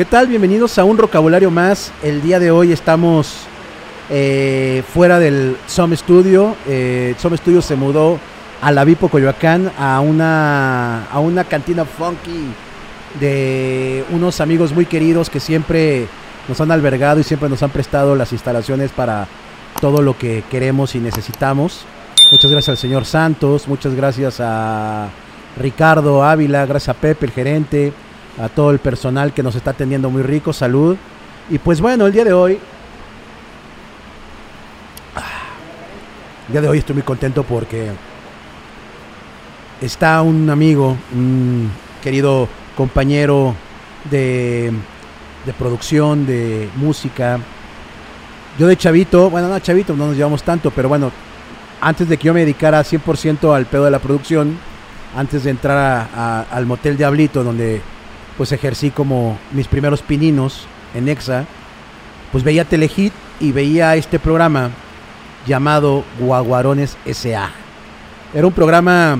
[0.00, 0.28] ¿Qué tal?
[0.28, 1.92] Bienvenidos a un vocabulario más.
[2.02, 3.40] El día de hoy estamos
[4.08, 6.56] eh, fuera del Some Studio.
[6.66, 8.18] Eh, Studio se mudó
[8.62, 12.46] a la Vipo Coyoacán a una, a una cantina funky
[13.20, 16.06] de unos amigos muy queridos que siempre
[16.48, 19.28] nos han albergado y siempre nos han prestado las instalaciones para
[19.82, 21.84] todo lo que queremos y necesitamos.
[22.32, 25.10] Muchas gracias al señor Santos, muchas gracias a
[25.58, 27.92] Ricardo Ávila, gracias a Pepe, el gerente,
[28.40, 30.96] a todo el personal que nos está atendiendo muy rico, salud.
[31.50, 32.58] Y pues bueno, el día de hoy,
[36.46, 37.90] el día de hoy estoy muy contento porque
[39.80, 41.70] está un amigo, un
[42.02, 43.54] querido compañero
[44.10, 44.72] de,
[45.44, 47.38] de producción, de música.
[48.58, 51.10] Yo de chavito, bueno, no chavito, no nos llevamos tanto, pero bueno,
[51.80, 54.58] antes de que yo me dedicara 100% al pedo de la producción,
[55.16, 56.08] antes de entrar
[56.50, 57.80] al motel Diablito, donde
[58.40, 61.44] pues ejercí como mis primeros pininos en EXA,
[62.32, 64.70] pues veía Telehit y veía este programa
[65.46, 67.50] llamado Guaguarones S.A.
[68.32, 69.18] Era un programa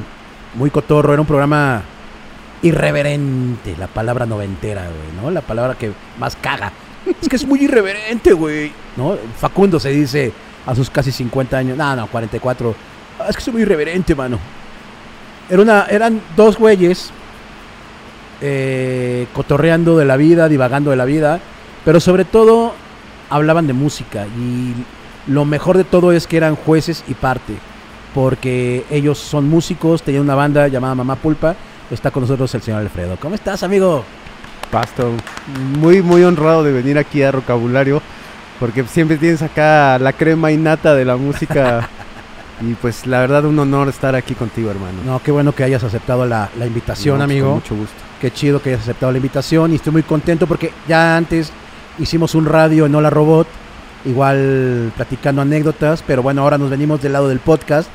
[0.55, 1.83] muy cotorro, era un programa
[2.63, 5.31] irreverente, la palabra noventera, güey, ¿no?
[5.31, 6.73] La palabra que más caga.
[7.21, 9.19] Es que es muy irreverente, güey, ¿no?
[9.39, 10.33] Facundo se dice
[10.65, 12.75] a sus casi 50 años, no, no, 44.
[13.19, 14.39] "Ah, Es que soy muy irreverente, mano.
[15.51, 17.13] Era una, eran dos güeyes
[18.41, 21.41] eh, cotorreando de la vida, divagando de la vida,
[21.85, 22.75] pero sobre todo
[23.29, 24.75] hablaban de música y
[25.27, 27.55] lo mejor de todo es que eran jueces y parte,
[28.15, 31.55] porque ellos son músicos, tenían una banda llamada Mamá Pulpa,
[31.91, 33.17] está con nosotros el señor Alfredo.
[33.21, 34.05] ¿Cómo estás, amigo?
[34.71, 35.13] Pasto,
[35.79, 38.01] muy muy honrado de venir aquí a Vocabulario,
[38.59, 41.89] porque siempre tienes acá la crema innata de la música
[42.61, 44.99] y pues la verdad un honor estar aquí contigo, hermano.
[45.05, 47.47] No, qué bueno que hayas aceptado la, la invitación, No, pues, amigo.
[47.49, 47.95] Con mucho gusto.
[48.21, 51.53] Qué chido que hayas aceptado la invitación y estoy muy contento porque ya antes
[51.99, 53.47] hicimos un radio en Hola Robot,
[54.05, 57.89] igual platicando anécdotas, pero bueno, ahora nos venimos del lado del podcast,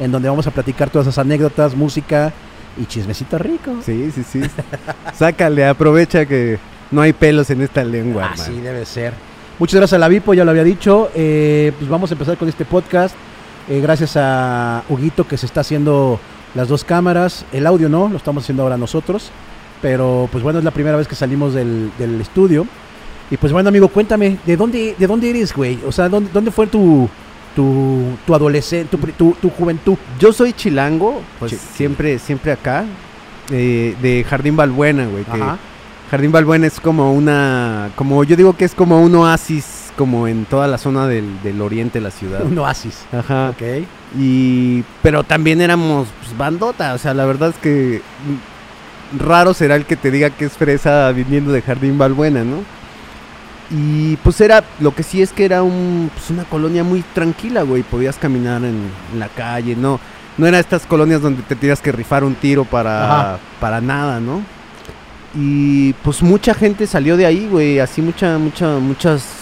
[0.00, 2.32] en donde vamos a platicar todas esas anécdotas, música
[2.76, 3.76] y chismecito rico.
[3.84, 4.40] Sí, sí, sí.
[5.14, 6.58] Sácale, aprovecha que
[6.90, 8.64] no hay pelos en esta lengua, Así hermano.
[8.64, 9.14] debe ser.
[9.58, 11.10] Muchas gracias a la Vipo, ya lo había dicho.
[11.14, 13.14] Eh, pues vamos a empezar con este podcast.
[13.68, 16.18] Eh, gracias a Huguito que se está haciendo
[16.54, 17.44] las dos cámaras.
[17.52, 19.30] El audio no, lo estamos haciendo ahora nosotros.
[19.80, 22.66] Pero pues bueno, es la primera vez que salimos del, del estudio.
[23.30, 25.78] Y pues bueno, amigo, cuéntame, ¿de dónde, de dónde eres, güey?
[25.86, 27.08] O sea, ¿dónde, dónde fue tu,
[27.56, 29.96] tu, tu adolescencia, tu, tu, tu juventud?
[30.18, 32.84] Yo soy chilango, pues siempre siempre acá
[33.50, 35.40] eh, de Jardín Balbuena, güey, que.
[36.10, 40.44] Jardín Balbuena es como una, como yo digo que es como un oasis, como en
[40.44, 42.44] toda la zona del, del oriente de la ciudad.
[42.44, 43.04] Un oasis.
[43.12, 43.50] Ajá.
[43.50, 43.86] Ok.
[44.18, 48.02] Y, pero también éramos pues, bandota, o sea, la verdad es que
[49.18, 52.58] raro será el que te diga que es fresa viniendo de Jardín Balbuena, ¿no?
[53.70, 57.62] Y pues era, lo que sí es que era un, pues, una colonia muy tranquila,
[57.62, 59.98] güey, podías caminar en, en la calle, no,
[60.36, 63.38] no era estas colonias donde te tienes que rifar un tiro para, Ajá.
[63.60, 64.42] para nada, ¿no?
[65.34, 69.41] Y pues mucha gente salió de ahí, güey, así mucha, mucha, muchas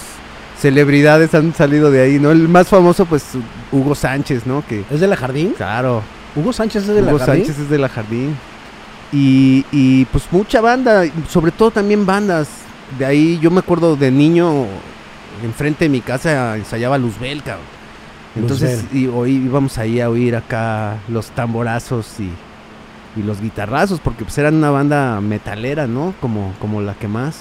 [0.60, 2.30] celebridades han salido de ahí, ¿no?
[2.30, 3.24] El más famoso, pues,
[3.72, 4.64] Hugo Sánchez, ¿no?
[4.66, 5.54] Que, ¿Es de la Jardín?
[5.56, 6.02] claro,
[6.36, 7.44] ¿Hugo Sánchez es de la Hugo Jardín?
[7.46, 8.36] Sánchez es de la Jardín.
[9.12, 12.48] Y, y pues mucha banda, sobre todo también bandas.
[12.98, 14.66] De ahí yo me acuerdo de niño,
[15.42, 17.64] enfrente de mi casa ensayaba Luzbel, cabrón.
[18.36, 22.30] Entonces y, oí- íbamos ahí a oír acá los tamborazos y,
[23.18, 26.14] y los guitarrazos, porque pues eran una banda metalera, ¿no?
[26.20, 27.40] Como, como la que más.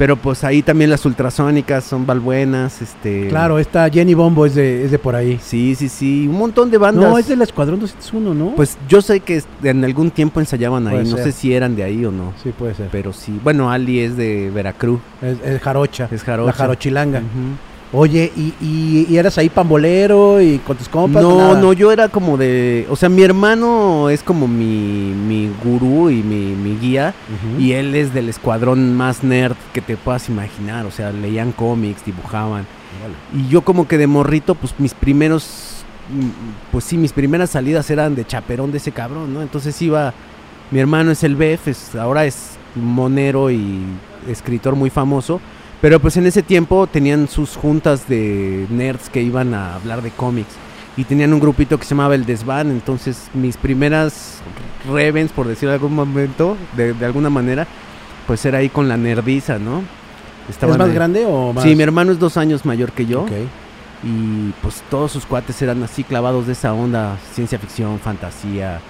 [0.00, 3.28] Pero pues ahí también las ultrasónicas son balbuenas, este...
[3.28, 5.38] Claro, esta Jenny Bombo es de, es de por ahí.
[5.42, 7.04] Sí, sí, sí, un montón de bandas.
[7.10, 8.54] No, es del Escuadrón 201, ¿no?
[8.54, 11.24] Pues yo sé que en algún tiempo ensayaban ahí, Puede no ser.
[11.26, 12.88] sé si eran de ahí o no, sí, puede ser.
[12.90, 13.38] pero sí.
[13.44, 16.08] Bueno, Ali es de Veracruz, Es, es jarocha.
[16.10, 16.46] es jarocha.
[16.46, 17.18] La jarochilanga.
[17.18, 17.69] Ujú.
[17.92, 21.22] Oye, ¿y, y, y eras ahí pambolero y con tus compas?
[21.22, 21.60] No, nada?
[21.60, 26.22] no, yo era como de, o sea, mi hermano es como mi, mi gurú y
[26.22, 27.14] mi, mi guía,
[27.58, 32.04] y él es del escuadrón más nerd que te puedas imaginar, o sea, leían cómics,
[32.04, 32.64] dibujaban,
[33.34, 35.82] y yo como que de morrito, pues mis primeros,
[36.70, 39.42] pues sí, mis primeras salidas eran de chaperón de ese cabrón, ¿no?
[39.42, 40.14] Entonces iba,
[40.70, 43.80] mi hermano es el Bef, es- ahora es monero y
[44.28, 45.40] escritor muy famoso,
[45.80, 50.10] pero pues en ese tiempo tenían sus juntas de nerds que iban a hablar de
[50.10, 50.54] cómics.
[50.96, 54.40] Y tenían un grupito que se llamaba El Desván, entonces mis primeras
[54.92, 57.66] revens, por decirlo de algún momento, de, de alguna manera,
[58.26, 59.78] pues era ahí con la nerdiza, ¿no?
[60.48, 60.94] ¿Es Estaban más ahí.
[60.94, 61.64] grande o más?
[61.64, 63.24] Sí, mi hermano es dos años mayor que yo.
[64.02, 68.80] Y pues todos sus cuates eran así clavados de esa onda, ciencia ficción, fantasía,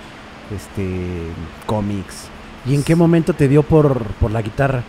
[0.54, 1.26] este,
[1.66, 2.28] cómics.
[2.66, 4.82] ¿Y en qué momento te dio por, por la guitarra?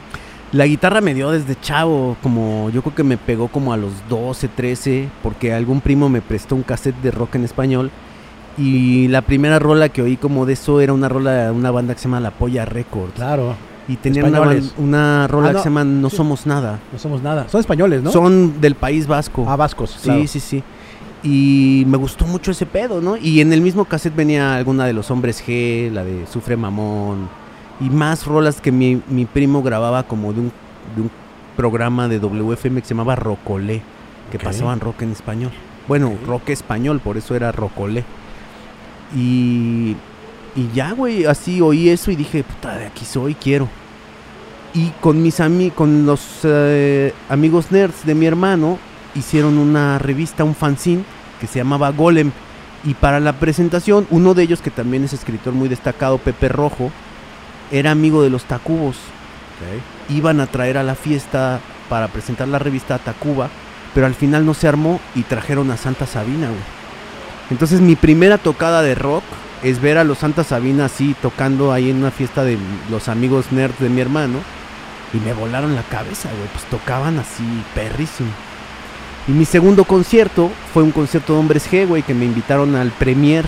[0.54, 3.92] La guitarra me dio desde chavo, como yo creo que me pegó como a los
[4.10, 7.90] 12, 13, porque algún primo me prestó un cassette de rock en español.
[8.58, 11.94] Y la primera rola que oí como de eso era una rola de una banda
[11.94, 13.14] que se llama La Polla Records.
[13.14, 13.56] Claro.
[13.88, 14.42] Y tenía una,
[14.78, 15.64] una rola Ah, que no.
[15.64, 16.10] se llama No.
[16.10, 16.80] Somos Nada.
[16.92, 17.48] No somos nada.
[17.48, 18.12] Son españoles, ¿no?
[18.12, 19.46] Son del País Vasco.
[19.48, 19.92] Ah, vascos.
[19.92, 20.28] Sí, claro.
[20.28, 20.64] sí, sí.
[21.24, 23.16] Y me gustó mucho ese pedo, ¿no?
[23.16, 27.30] Y en el mismo cassette venía alguna de los hombres G, la de Sufre Mamón,
[27.82, 30.52] y más rolas que mi, mi primo grababa como de un,
[30.96, 31.12] de un
[31.58, 33.82] programa de WFM que se llamaba Rocolé,
[34.32, 35.52] que pasaban rock en español.
[35.88, 38.04] Bueno, rock español, por eso era Rocolé.
[39.16, 39.98] Y,
[40.56, 43.68] y ya, güey, así oí eso y dije, puta, de aquí soy, quiero.
[44.74, 45.42] Y con mis
[45.76, 48.78] con los eh, amigos nerds de mi hermano,
[49.16, 51.04] hicieron una revista, un fanzine,
[51.40, 52.32] que se llamaba Golem.
[52.84, 56.92] Y para la presentación, uno de ellos, que también es escritor muy destacado, Pepe Rojo,
[57.72, 58.98] era amigo de los Tacubos.
[60.10, 61.60] Iban a traer a la fiesta
[61.90, 63.50] para presentar la revista a Tacuba,
[63.94, 66.82] pero al final no se armó y trajeron a Santa Sabina, güey.
[67.50, 69.24] Entonces mi primera tocada de rock
[69.62, 72.58] es ver a los Santa Sabina así tocando ahí en una fiesta de
[72.90, 74.40] los amigos nerds de mi hermano.
[75.14, 76.48] Y me volaron la cabeza, güey.
[76.54, 77.44] Pues tocaban así
[77.76, 78.30] perrísimo.
[79.28, 82.92] Y mi segundo concierto fue un concierto de Hombres G, güey, que me invitaron al
[82.92, 83.46] premier.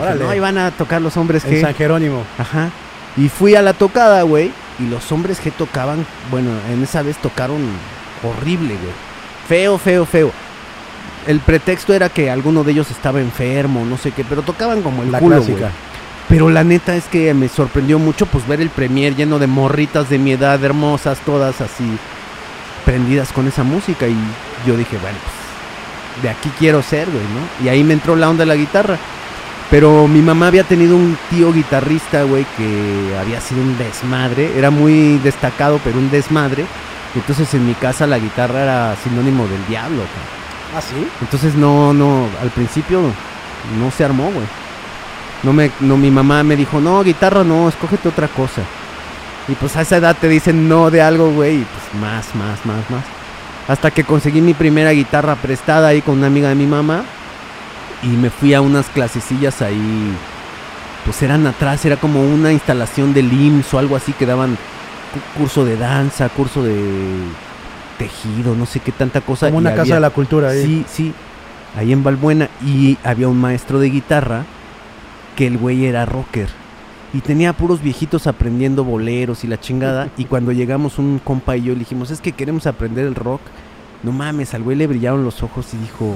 [0.00, 0.24] Órale.
[0.24, 1.60] No, ahí van a tocar los Hombres En G.
[1.60, 2.24] San Jerónimo.
[2.38, 2.70] Ajá.
[3.16, 4.50] Y fui a la tocada, güey.
[4.78, 7.60] Y los hombres que tocaban, bueno, en esa vez tocaron
[8.22, 8.92] horrible, güey.
[9.48, 10.32] Feo, feo, feo.
[11.26, 15.02] El pretexto era que alguno de ellos estaba enfermo, no sé qué, pero tocaban como
[15.02, 15.58] el La culo, clásica.
[15.58, 15.70] güey.
[16.28, 20.08] Pero la neta es que me sorprendió mucho pues ver el premier lleno de morritas
[20.08, 21.84] de mi edad, hermosas, todas así
[22.84, 24.16] prendidas con esa música y
[24.66, 27.64] yo dije, bueno, pues de aquí quiero ser, güey, ¿no?
[27.64, 28.98] Y ahí me entró la onda de la guitarra.
[29.70, 34.56] Pero mi mamá había tenido un tío guitarrista, güey, que había sido un desmadre.
[34.56, 36.66] Era muy destacado, pero un desmadre.
[37.14, 40.02] Entonces en mi casa la guitarra era sinónimo del diablo.
[40.02, 40.44] cabrón.
[40.76, 41.06] Ah, sí.
[41.20, 43.00] Entonces no, no, al principio
[43.78, 44.46] no se armó, güey.
[45.42, 48.62] No me, no, mi mamá me dijo, no, guitarra no, escógete otra cosa.
[49.46, 52.64] Y pues a esa edad te dicen no de algo, güey, y pues más, más,
[52.64, 53.04] más, más.
[53.68, 57.04] Hasta que conseguí mi primera guitarra prestada ahí con una amiga de mi mamá.
[58.04, 60.12] Y me fui a unas clasecillas ahí.
[61.04, 64.56] Pues eran atrás, era como una instalación del IMSS o algo así que daban
[65.12, 66.74] cu- curso de danza, curso de
[67.98, 69.46] tejido, no sé qué tanta cosa.
[69.46, 70.64] Como una casa había- de la cultura ahí.
[70.64, 71.14] Sí, sí.
[71.76, 72.48] Ahí en Balbuena.
[72.64, 74.44] Y había un maestro de guitarra
[75.36, 76.48] que el güey era rocker.
[77.12, 80.08] Y tenía puros viejitos aprendiendo boleros y la chingada.
[80.16, 83.40] y cuando llegamos un compa y yo le dijimos, es que queremos aprender el rock.
[84.02, 86.14] No mames, al güey le brillaron los ojos y dijo,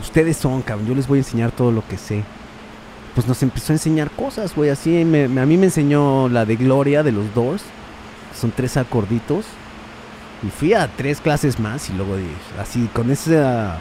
[0.00, 2.24] ustedes son, cabrón, yo les voy a enseñar todo lo que sé.
[3.14, 5.00] Pues nos empezó a enseñar cosas, güey, así.
[5.00, 7.62] a mí me enseñó la de Gloria de los Doors.
[8.38, 9.46] Son tres acorditos.
[10.42, 12.16] Y fui a tres clases más y luego
[12.60, 13.78] así con esa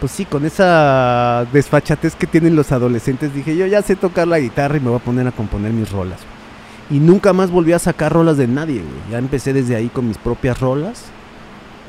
[0.00, 4.38] pues sí, con esa desfachatez que tienen los adolescentes, dije, yo ya sé tocar la
[4.38, 6.20] guitarra y me voy a poner a componer mis rolas.
[6.20, 6.98] güey".
[6.98, 9.10] Y nunca más volví a sacar rolas de nadie, güey.
[9.10, 11.04] Ya empecé desde ahí con mis propias rolas,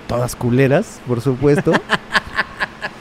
[0.08, 1.72] todas culeras, por supuesto.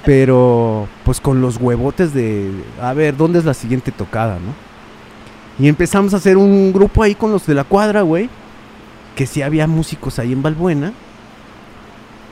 [0.04, 2.50] pero pues con los huevotes de,
[2.80, 4.70] a ver, ¿dónde es la siguiente tocada, no?
[5.58, 8.30] Y empezamos a hacer un grupo ahí con los de la cuadra, güey.
[9.14, 10.94] Que sí había músicos ahí en Balbuena.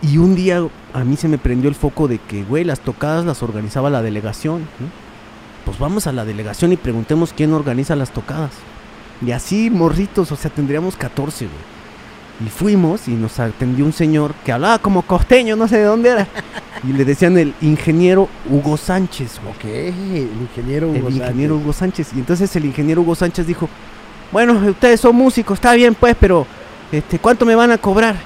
[0.00, 0.62] Y un día
[0.94, 4.00] a mí se me prendió el foco de que, güey, las tocadas las organizaba la
[4.00, 4.66] delegación.
[5.66, 8.52] Pues vamos a la delegación y preguntemos quién organiza las tocadas.
[9.20, 11.77] Y así, morritos, o sea, tendríamos 14, güey.
[12.44, 16.10] Y fuimos y nos atendió un señor que hablaba como costeño, no sé de dónde
[16.10, 16.28] era.
[16.84, 19.54] Y le decían el ingeniero Hugo Sánchez, güey.
[19.54, 21.64] Ok, el ingeniero El Hugo ingeniero Sánchez.
[21.64, 22.08] Hugo Sánchez.
[22.14, 23.68] Y entonces el ingeniero Hugo Sánchez dijo,
[24.30, 26.46] bueno, ustedes son músicos, está bien pues, pero
[26.92, 28.16] este, ¿cuánto me van a cobrar?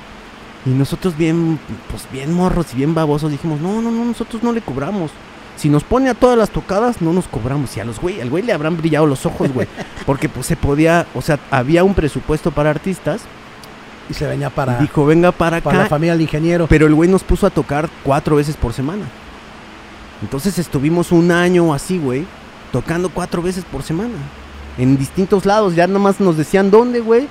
[0.66, 1.59] Y nosotros bien,
[1.90, 5.11] pues bien morros y bien babosos dijimos, no, no, no, nosotros no le cobramos.
[5.57, 7.76] Si nos pone a todas las tocadas, no nos cobramos.
[7.76, 9.69] Y a los güey, al güey le habrán brillado los ojos, güey.
[10.07, 13.23] Porque pues se podía, o sea, había un presupuesto para artistas.
[14.11, 15.65] Y se venía para, dijo, venga para acá.
[15.65, 16.67] para la familia del ingeniero.
[16.69, 19.05] Pero el güey nos puso a tocar cuatro veces por semana.
[20.23, 22.25] Entonces estuvimos un año así, güey,
[22.71, 24.15] tocando cuatro veces por semana.
[24.79, 27.29] En distintos lados, ya nada más nos decían dónde, güey.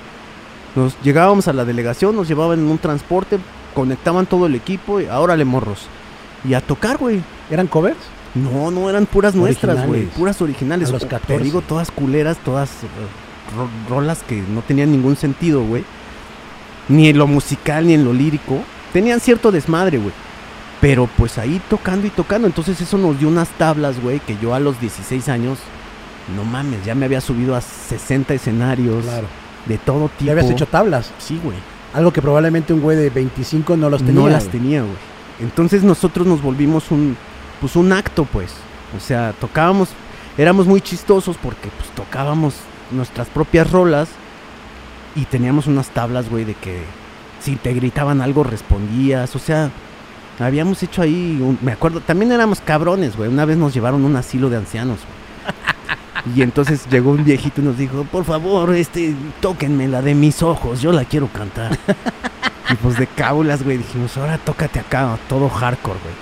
[0.74, 3.38] Nos llegábamos a la delegación, nos llevaban en un transporte,
[3.74, 5.86] conectaban todo el equipo y ahora le morros.
[6.44, 7.22] Y a tocar, güey.
[7.50, 7.96] ¿Eran covers?
[8.34, 9.90] No, no eran puras nuestras, güey.
[9.90, 10.18] Originales.
[10.18, 10.88] Puras originales.
[10.88, 11.36] A los O- 14.
[11.38, 12.86] Te digo, todas culeras, todas eh,
[13.56, 15.84] ro- rolas que no tenían ningún sentido, güey.
[16.88, 18.58] Ni en lo musical, ni en lo lírico.
[18.92, 20.12] Tenían cierto desmadre, güey.
[20.80, 22.46] Pero pues ahí tocando y tocando.
[22.46, 25.58] Entonces eso nos dio unas tablas, güey, que yo a los 16 años,
[26.36, 29.04] no mames, ya me había subido a 60 escenarios.
[29.04, 29.26] Claro.
[29.66, 30.24] de todo tipo.
[30.24, 31.12] Ya habías hecho tablas.
[31.18, 31.56] Sí, güey.
[31.94, 34.20] Algo que probablemente un güey de 25 no los tenía.
[34.20, 34.58] no las güey.
[34.58, 34.96] tenía, güey.
[35.40, 37.16] Entonces nosotros nos volvimos un,
[37.60, 38.52] pues un acto, pues.
[38.96, 39.90] O sea, tocábamos,
[40.36, 42.54] éramos muy chistosos porque pues tocábamos
[42.90, 44.08] nuestras propias rolas
[45.16, 46.82] y teníamos unas tablas, güey, de que
[47.40, 49.70] si te gritaban algo respondías, o sea,
[50.38, 53.28] habíamos hecho ahí, un- me acuerdo, también éramos cabrones, güey.
[53.28, 54.98] Una vez nos llevaron a un asilo de ancianos.
[56.36, 60.40] Y entonces llegó un viejito y nos dijo, por favor, este, tóquenme la de mis
[60.42, 61.76] ojos, yo la quiero cantar.
[62.70, 66.14] Y pues de cábulas, güey, dijimos, ahora tócate acá, todo hardcore, güey.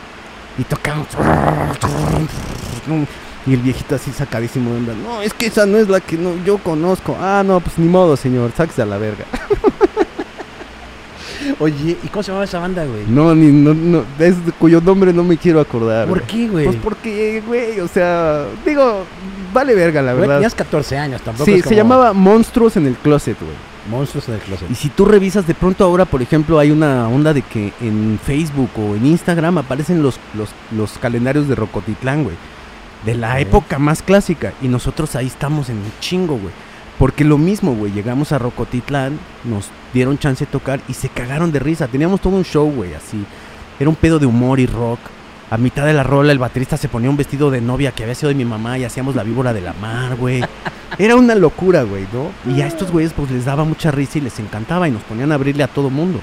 [0.59, 1.06] Y tocamos.
[3.47, 4.92] Y el viejito así sacadísimo de onda.
[4.94, 7.16] No, es que esa no es la que no, yo conozco.
[7.20, 9.25] Ah, no, pues ni modo, señor, sáquese a la verga.
[11.59, 13.04] Oye, ¿y cómo se llamaba esa banda, güey?
[13.06, 16.06] No, ni, no, no, es cuyo nombre no me quiero acordar.
[16.06, 16.66] ¿Por qué, güey?
[16.66, 19.04] Pues porque, güey, o sea, digo,
[19.52, 20.37] vale verga, la Güey, verdad.
[20.37, 23.52] tenías 14 años, tampoco Sí, es se llamaba Monstruos en el Closet, güey.
[23.90, 24.70] Monstruos en el Closet.
[24.70, 28.18] Y si tú revisas de pronto ahora, por ejemplo, hay una onda de que en
[28.23, 32.37] Facebook o en Instagram aparecen los, los, los calendarios de Rocotitlán, güey.
[33.04, 34.52] De la época más clásica.
[34.61, 36.52] Y nosotros ahí estamos en un chingo, güey.
[36.99, 37.92] Porque lo mismo, güey.
[37.92, 41.88] Llegamos a Rocotitlán, nos dieron chance de tocar y se cagaron de risa.
[41.88, 43.25] Teníamos todo un show, güey, así.
[43.78, 45.00] Era un pedo de humor y rock.
[45.50, 48.14] A mitad de la rola, el baterista se ponía un vestido de novia que había
[48.14, 50.45] sido de mi mamá y hacíamos la víbora de la mar, güey.
[50.99, 52.30] Era una locura, güey, ¿no?
[52.54, 55.33] Y a estos güeyes pues les daba mucha risa y les encantaba y nos ponían
[55.33, 56.21] a abrirle a todo mundo.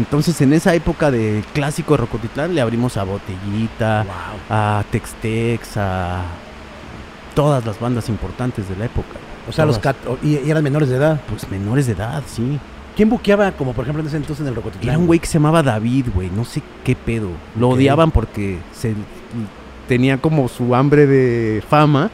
[0.00, 4.40] Entonces en esa época de clásico de Rocotitlán le abrimos a Botellita, Wow.
[4.48, 6.22] a Textex, a
[7.34, 9.18] todas las bandas importantes de la época.
[9.46, 9.96] O sea, los Todas.
[10.22, 11.20] y, y eran menores de edad.
[11.28, 12.58] Pues menores de edad, sí.
[12.96, 14.88] ¿Quién buqueaba, como por ejemplo en ese entonces en el Rocotitlán?
[14.88, 17.28] Era un güey que se llamaba David, güey, no sé qué pedo.
[17.58, 18.94] Lo odiaban porque se
[19.86, 22.10] tenía como su hambre de fama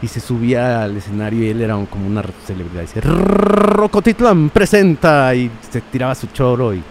[0.00, 2.82] y se subía al escenario y él era un- como una celebridad.
[2.82, 6.82] Dice, Rocotitlán presenta y se tiraba su choro y,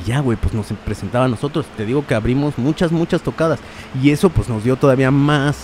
[0.00, 1.66] y ya, güey, pues nos presentaba a nosotros.
[1.76, 3.60] Te digo que abrimos muchas, muchas tocadas
[4.02, 5.56] y eso pues nos dio todavía más,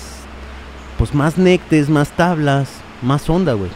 [0.99, 2.68] pues más nectes, más tablas,
[3.02, 3.70] más onda, güey.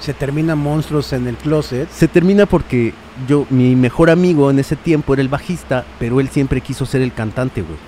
[0.00, 1.88] Se termina Monstruos en el Closet.
[1.90, 2.92] Se termina porque
[3.28, 7.02] yo, mi mejor amigo en ese tiempo era el bajista, pero él siempre quiso ser
[7.02, 7.78] el cantante, güey.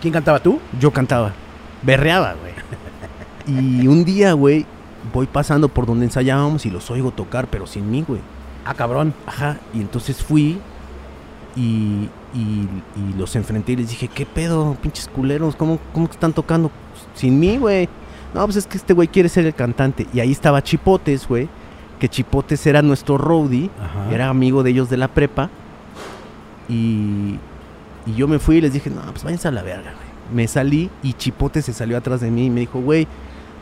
[0.00, 0.58] ¿Quién cantaba tú?
[0.80, 1.32] Yo cantaba,
[1.82, 2.52] berreaba, güey.
[3.46, 4.66] Y un día, güey,
[5.12, 8.20] voy pasando por donde ensayábamos y los oigo tocar, pero sin mí, güey.
[8.64, 9.14] Ah, cabrón.
[9.26, 10.58] Ajá, y entonces fui
[11.56, 15.56] y, y- y los enfrenté y les dije, ¿qué pedo, pinches culeros?
[15.56, 16.70] ¿Cómo, cómo que están tocando
[17.14, 17.88] sin mí, güey?
[18.34, 20.06] No, pues es que este güey quiere ser el cantante.
[20.14, 21.48] Y ahí estaba Chipotes, güey,
[21.98, 24.12] que Chipotes era nuestro roadie, Ajá.
[24.14, 25.50] era amigo de ellos de la prepa.
[26.68, 27.38] Y,
[28.06, 30.10] y yo me fui y les dije, no, pues váyanse a la verga, güey.
[30.34, 33.08] Me salí y Chipote se salió atrás de mí y me dijo, güey,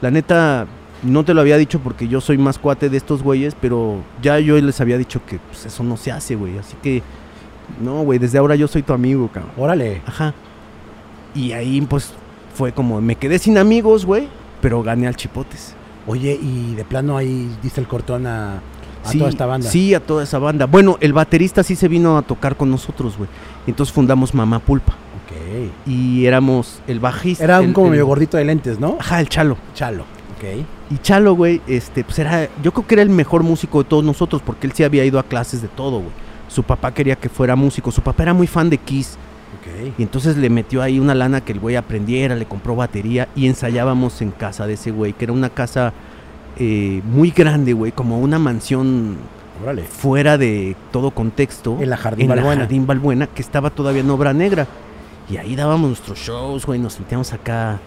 [0.03, 0.67] la neta,
[1.03, 4.39] no te lo había dicho porque yo soy más cuate de estos güeyes, pero ya
[4.39, 6.59] yo les había dicho que pues, eso no se hace, güey.
[6.59, 7.03] Así que,
[7.83, 9.53] no, güey, desde ahora yo soy tu amigo, cabrón.
[9.57, 10.03] Órale.
[10.07, 10.35] Ajá.
[11.35, 12.13] Y ahí, pues,
[12.55, 14.29] fue como, me quedé sin amigos, güey,
[14.61, 15.75] pero gané al Chipotes.
[16.07, 18.61] Oye, y de plano ahí diste el cortón a, a
[19.11, 19.71] Sí, toda esta banda.
[19.71, 20.67] Sí, a toda esa banda.
[20.67, 23.29] Bueno, el baterista sí se vino a tocar con nosotros, güey.
[23.67, 24.93] Entonces fundamos Mamá Pulpa.
[24.95, 25.71] Ok.
[25.87, 27.45] Y éramos el bajista.
[27.45, 28.97] Era un el- como el- medio gordito de lentes, ¿no?
[28.99, 29.59] Ajá, el Chalo.
[29.75, 30.05] Chalo.
[30.39, 30.65] Ok.
[30.91, 34.03] Y Chalo, güey, este, pues era, yo creo que era el mejor músico de todos
[34.03, 36.13] nosotros, porque él sí había ido a clases de todo, güey.
[36.49, 39.17] Su papá quería que fuera músico, su papá era muy fan de Kiss,
[39.61, 39.95] Ok.
[39.99, 43.47] y entonces le metió ahí una lana que el güey aprendiera, le compró batería, y
[43.47, 45.93] ensayábamos en casa de ese güey, que era una casa
[46.59, 49.17] eh, muy grande, güey, como una mansión
[49.63, 49.83] Órale.
[49.85, 51.77] fuera de todo contexto.
[51.81, 52.43] En la Jardín en la.
[52.57, 54.67] Jardín Balbuena, que estaba todavía en obra negra.
[55.31, 57.79] Y ahí dábamos nuestros shows, güey, nos sentíamos acá.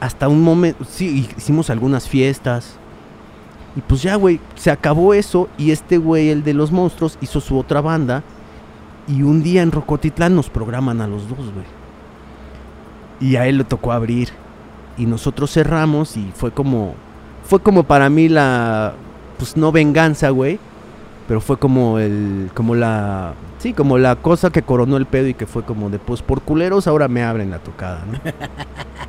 [0.00, 2.76] Hasta un momento, sí, hicimos algunas fiestas.
[3.78, 5.48] Y pues ya, güey, se acabó eso.
[5.56, 8.24] Y este güey, el de los monstruos, hizo su otra banda.
[9.06, 11.64] Y un día en Rocotitlán nos programan a los dos, güey.
[13.20, 14.30] Y a él le tocó abrir.
[14.96, 16.94] Y nosotros cerramos y fue como...
[17.44, 18.94] Fue como para mí la...
[19.38, 20.58] Pues no venganza, güey.
[21.28, 22.50] Pero fue como el...
[22.54, 23.34] Como la...
[23.58, 26.00] Sí, como la cosa que coronó el pedo y que fue como de...
[26.00, 28.18] Pues por culeros ahora me abren la tocada, ¿no?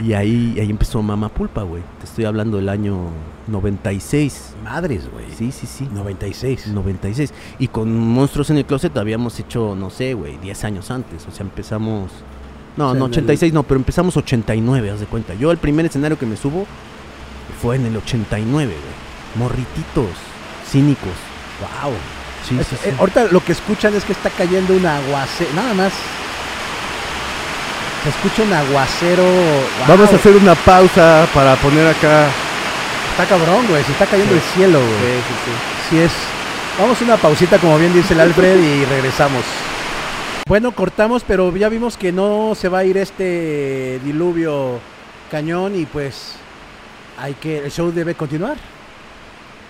[0.00, 1.82] y ahí, ahí empezó Mama Pulpa, güey.
[2.00, 2.96] Te estoy hablando del año
[3.48, 4.54] 96.
[4.64, 5.26] Madres, güey.
[5.36, 5.88] Sí, sí, sí.
[5.92, 6.68] 96.
[6.68, 7.32] 96.
[7.58, 11.26] Y con Monstruos en el Closet habíamos hecho, no sé, güey, 10 años antes.
[11.28, 12.10] O sea, empezamos.
[12.76, 15.34] No, O sea, no, el- 86 no, pero empezamos 89, haz de cuenta.
[15.34, 16.66] Yo el primer escenario que me subo
[17.62, 19.44] fue en el 89, güey.
[19.46, 20.10] Morrititos,
[20.68, 21.12] cínicos.
[21.60, 21.92] Wow.
[22.48, 22.88] Sí, Es- sí, sí.
[22.90, 25.50] eh, ahorita lo que escuchan es que está cayendo un aguacero.
[25.54, 25.92] Nada más.
[28.04, 29.24] Se escucha un aguacero.
[29.88, 32.26] Vamos a hacer una pausa para poner acá
[33.12, 33.82] Está cabrón, güey.
[33.84, 34.40] Se está cayendo Sí.
[34.44, 34.90] el cielo, güey.
[34.90, 35.96] Sí, sí, sí.
[35.96, 36.12] Sí es.
[36.80, 39.44] Vamos a una pausita, como bien dice el Alfred, y regresamos.
[40.48, 44.80] Bueno, cortamos, pero ya vimos que no se va a ir este diluvio
[45.30, 46.34] cañón y pues
[47.16, 48.56] hay que el show debe continuar.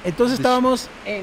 [0.05, 1.23] Entonces Pues- estábamos en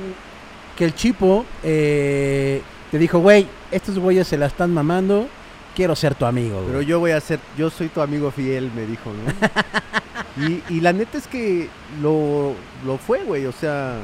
[0.77, 5.27] que el Chipo eh, te dijo, güey, estos güeyes se la están mamando,
[5.75, 6.55] quiero ser tu amigo.
[6.55, 6.67] güey".
[6.67, 10.47] Pero yo voy a ser, yo soy tu amigo fiel, me dijo, ¿no?
[10.47, 11.69] y, y la neta es que
[12.01, 12.53] lo,
[12.85, 13.97] lo fue, güey, o sea,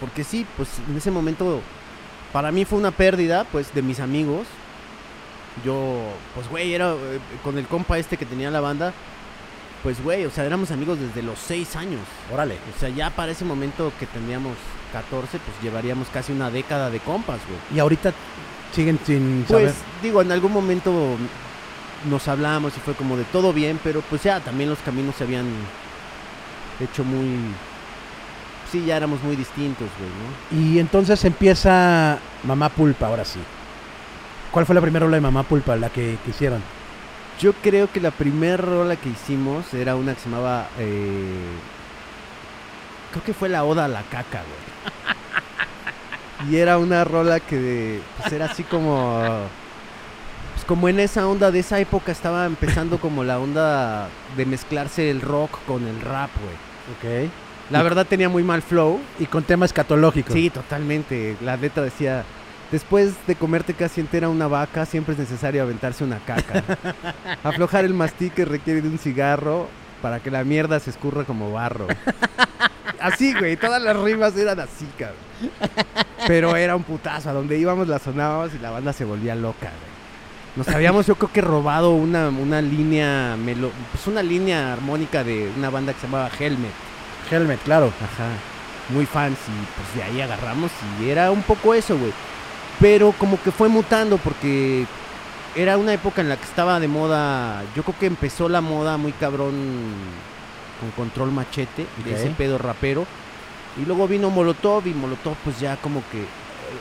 [0.00, 1.60] porque sí, pues en ese momento
[2.32, 4.46] para mí fue una pérdida, pues, de mis amigos.
[5.64, 6.02] Yo,
[6.34, 8.92] pues, güey, era eh, con el compa este que tenía la banda,
[9.82, 12.02] pues, güey, o sea, éramos amigos desde los seis años.
[12.30, 12.56] Órale.
[12.76, 14.56] O sea, ya para ese momento que teníamos
[14.92, 17.58] 14, pues llevaríamos casi una década de compas, güey.
[17.74, 18.12] Y ahorita
[18.72, 19.74] siguen sin Pues saber.
[20.02, 21.16] digo, en algún momento
[22.04, 25.24] nos hablamos y fue como de todo bien, pero pues ya también los caminos se
[25.24, 25.46] habían
[26.80, 27.38] hecho muy...
[28.70, 30.64] Sí, ya éramos muy distintos, güey, ¿no?
[30.72, 33.38] Y entonces empieza Mamá Pulpa, ahora sí.
[34.50, 36.62] ¿Cuál fue la primera rola de Mamá Pulpa, la que, que hicieron?
[37.40, 40.68] Yo creo que la primera rola que hicimos era una que se llamaba...
[40.78, 41.44] eh,
[43.12, 44.94] Creo que fue la Oda a la Caca, güey.
[46.48, 49.22] Y era una rola que pues era así como...
[50.54, 55.10] Pues como en esa onda de esa época estaba empezando como la onda de mezclarse
[55.10, 57.24] el rock con el rap, güey.
[57.26, 57.30] Ok.
[57.70, 59.00] La verdad tenía muy mal flow.
[59.18, 60.32] Y con tema escatológico.
[60.32, 61.36] Sí, totalmente.
[61.42, 62.24] La letra decía,
[62.70, 66.62] después de comerte casi entera una vaca, siempre es necesario aventarse una caca.
[67.42, 69.68] Aflojar el mastique requiere de un cigarro
[70.00, 71.88] para que la mierda se escurra como barro.
[73.00, 75.25] Así, güey, todas las rimas eran así, cabrón.
[76.26, 79.66] Pero era un putazo, a donde íbamos la sonábamos y la banda se volvía loca,
[79.70, 79.96] güey.
[80.56, 85.50] Nos habíamos, yo creo que robado una, una línea, melo- pues una línea armónica de
[85.56, 86.72] una banda que se llamaba Helmet.
[87.30, 87.92] Helmet, claro.
[88.02, 88.28] Ajá.
[88.88, 90.70] Muy fans y pues de ahí agarramos
[91.02, 92.12] y era un poco eso, güey.
[92.80, 94.86] Pero como que fue mutando porque
[95.54, 98.96] era una época en la que estaba de moda, yo creo que empezó la moda
[98.96, 99.54] muy cabrón
[100.80, 102.16] con control machete, de Ok.
[102.18, 103.06] ese pedo rapero.
[103.80, 106.24] Y luego vino Molotov y Molotov pues ya como que...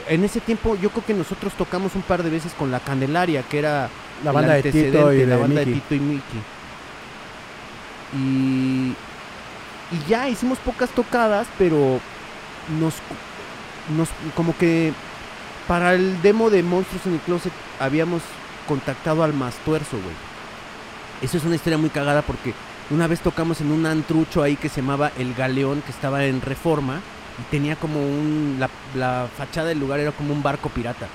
[0.07, 3.43] En ese tiempo yo creo que nosotros tocamos un par de veces con La Candelaria,
[3.43, 3.89] que era
[4.23, 5.65] La banda de Tito y la banda de.
[5.65, 6.41] Tito y Mickey.
[8.13, 8.95] Y,
[9.91, 11.99] y ya hicimos pocas tocadas, pero
[12.79, 12.95] nos,
[13.95, 14.93] nos como que
[15.67, 18.21] para el demo de Monstruos en el Closet habíamos
[18.67, 20.15] contactado al Mastuerzo, güey.
[21.21, 22.53] Eso es una historia muy cagada porque
[22.91, 26.41] una vez tocamos en un antrucho ahí que se llamaba El Galeón, que estaba en
[26.41, 27.01] Reforma,
[27.39, 28.57] y tenía como un.
[28.59, 31.07] La, la fachada del lugar era como un barco pirata.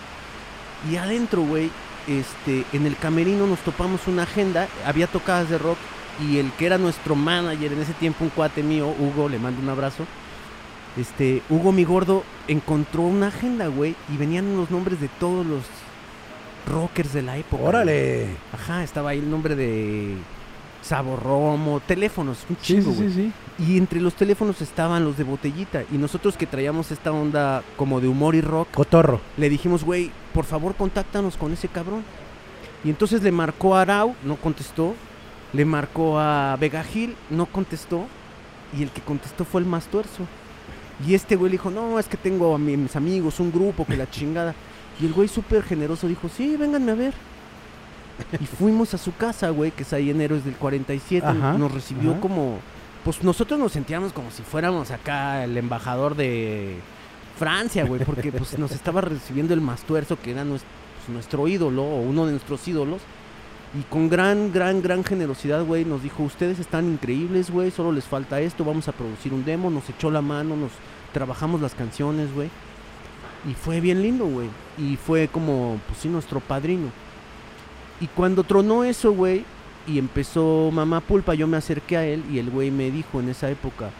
[0.90, 1.70] Y adentro, güey,
[2.09, 5.78] este, en el camerino nos topamos una agenda, había tocadas de rock,
[6.20, 9.62] y el que era nuestro manager en ese tiempo, un cuate mío, Hugo, le mando
[9.62, 10.06] un abrazo.
[10.96, 15.62] Este, Hugo mi gordo encontró una agenda, güey, y venían los nombres de todos los
[16.66, 17.62] rockers de la época.
[17.62, 17.68] güey.
[17.68, 18.37] Órale.
[18.52, 20.16] Ajá, estaba ahí el nombre de
[20.83, 23.09] Saborromo, teléfonos, un Sí, chingo, sí, güey.
[23.12, 23.64] sí, sí.
[23.73, 25.83] Y entre los teléfonos estaban los de botellita.
[25.93, 29.21] Y nosotros que traíamos esta onda como de humor y rock, Cotorro.
[29.37, 32.03] le dijimos, güey, por favor contáctanos con ese cabrón.
[32.85, 34.95] Y entonces le marcó a Arau, no contestó.
[35.53, 38.07] Le marcó a Vega Gil, no contestó.
[38.79, 40.25] Y el que contestó fue el más tuerzo.
[41.07, 43.85] Y este güey le dijo, no, es que tengo a mi- mis amigos, un grupo,
[43.85, 44.55] que la chingada.
[45.01, 47.14] Y el güey súper generoso dijo, sí, vénganme a ver.
[48.40, 51.26] Y fuimos a su casa, güey, que es ahí en Héroes del 47.
[51.26, 52.20] Ajá, nos recibió ajá.
[52.20, 52.59] como...
[53.04, 56.76] Pues nosotros nos sentíamos como si fuéramos acá el embajador de
[57.38, 60.62] Francia, güey, porque pues nos estaba recibiendo el Mastuerzo, que era pues,
[61.09, 63.00] nuestro ídolo, o uno de nuestros ídolos.
[63.72, 68.04] Y con gran, gran, gran generosidad, güey, nos dijo, ustedes están increíbles, güey, solo les
[68.04, 70.72] falta esto, vamos a producir un demo, nos echó la mano, nos
[71.14, 72.50] trabajamos las canciones, güey.
[73.48, 74.48] Y fue bien lindo, güey.
[74.76, 76.88] Y fue como, pues sí, nuestro padrino.
[78.00, 79.44] Y cuando tronó eso, güey,
[79.86, 83.28] y empezó Mamá Pulpa, yo me acerqué a él y el güey me dijo en
[83.28, 83.90] esa época,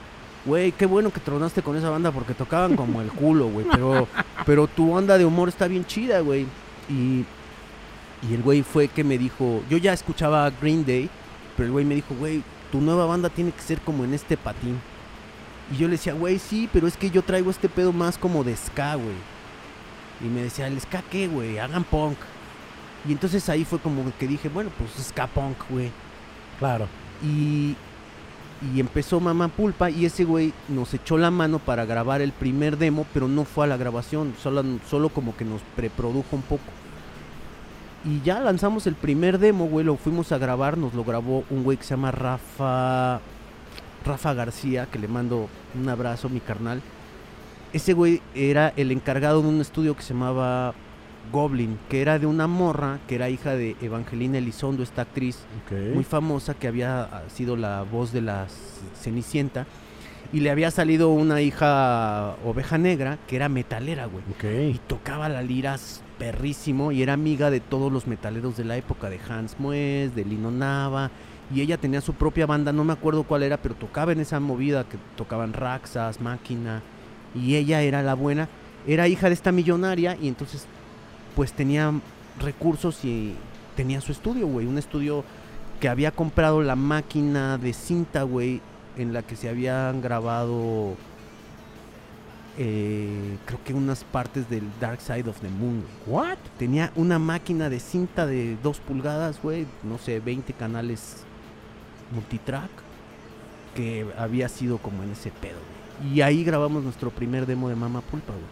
[0.45, 4.09] güey, qué bueno que tronaste con esa banda porque tocaban como el culo, güey, pero,
[4.47, 6.47] pero tu onda de humor está bien chida, güey.
[6.89, 7.25] Y,
[8.29, 11.09] y el güey fue que me dijo, yo ya escuchaba Green Day,
[11.57, 14.37] pero el güey me dijo, güey, tu nueva banda tiene que ser como en este
[14.37, 14.81] patín.
[15.73, 18.43] Y yo le decía, güey, sí, pero es que yo traigo este pedo más como
[18.45, 19.17] de ska, güey.
[20.21, 21.59] Y me decía, ¿el ska qué, güey?
[21.59, 22.19] Hagan punk.
[23.09, 25.91] Y entonces ahí fue como que dije, bueno, pues ska punk, güey.
[26.59, 26.87] Claro.
[27.23, 27.77] Y,
[28.73, 32.77] y empezó Mamá Pulpa y ese güey nos echó la mano para grabar el primer
[32.77, 36.63] demo, pero no fue a la grabación, solo, solo como que nos preprodujo un poco.
[38.05, 41.65] Y ya lanzamos el primer demo, güey, lo fuimos a grabar, nos lo grabó un
[41.65, 43.21] güey que se llama Rafa...
[44.05, 46.81] Rafa García, que le mando un abrazo, mi carnal.
[47.73, 50.75] Ese güey era el encargado de un estudio que se llamaba
[51.33, 55.39] Goblin, que era de una morra, que era hija de Evangelina Elizondo, esta actriz
[55.95, 58.47] muy famosa que había sido la voz de la
[59.01, 59.67] Cenicienta.
[60.33, 64.23] Y le había salido una hija oveja negra que era metalera, güey.
[64.29, 64.81] Y Ok.
[64.87, 65.77] tocaba la lira
[66.19, 70.25] perrísimo y era amiga de todos los metaleros de la época, de Hans Mues, de
[70.25, 71.11] Lino Nava.
[71.53, 74.39] Y ella tenía su propia banda, no me acuerdo cuál era, pero tocaba en esa
[74.39, 76.81] movida que tocaban Raxas, Máquina.
[77.35, 78.49] Y ella era la buena.
[78.87, 80.67] Era hija de esta millonaria y entonces
[81.35, 81.93] pues tenía
[82.41, 83.35] recursos y
[83.77, 84.67] tenía su estudio, güey.
[84.67, 85.25] Un estudio
[85.81, 88.61] que había comprado la máquina de cinta, güey,
[88.97, 90.97] en la que se habían grabado
[92.59, 95.83] eh, creo que unas partes del Dark Side of the Moon.
[96.07, 96.37] What?
[96.59, 101.25] Tenía una máquina de cinta de 2 pulgadas, güey, no sé, 20 canales
[102.13, 102.71] multitrack,
[103.75, 105.59] que había sido como en ese pedo,
[106.01, 106.15] güey.
[106.15, 108.45] Y ahí grabamos nuestro primer demo de Mama Pulpa, güey.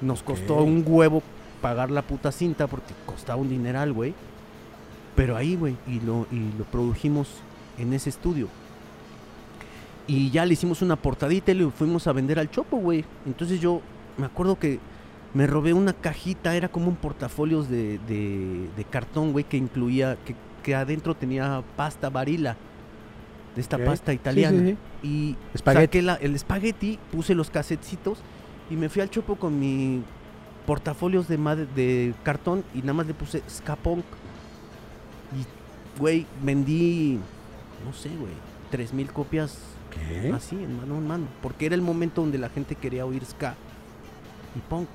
[0.00, 1.22] Nos costó un huevo
[1.62, 4.12] pagar la puta cinta porque costaba un dineral, güey.
[5.16, 7.28] Pero ahí, güey, y lo, y lo produjimos
[7.78, 8.48] en ese estudio.
[10.06, 13.04] Y ya le hicimos una portadita y le fuimos a vender al Chopo, güey.
[13.24, 13.80] Entonces yo
[14.18, 14.80] me acuerdo que
[15.32, 20.16] me robé una cajita, era como un portafolios de, de, de cartón, güey, que incluía,
[20.24, 22.56] que, que adentro tenía pasta varila,
[23.54, 24.58] de esta pasta italiana.
[24.58, 25.08] sí, sí.
[25.08, 25.84] Y Espagueti.
[25.84, 28.18] saqué la- el espagueti, puse los casetcitos
[28.70, 30.02] y me fui al Chopo con mi
[30.66, 34.04] portafolios de, made- de cartón y nada más le puse ska punk.
[35.36, 37.18] Y, güey, vendí,
[37.84, 38.32] no sé, güey,
[38.70, 39.58] tres mil copias
[39.90, 40.32] ¿Qué?
[40.32, 41.26] así, en mano en mano.
[41.42, 43.54] Porque era el momento donde la gente quería oír ska
[44.56, 44.88] y punk.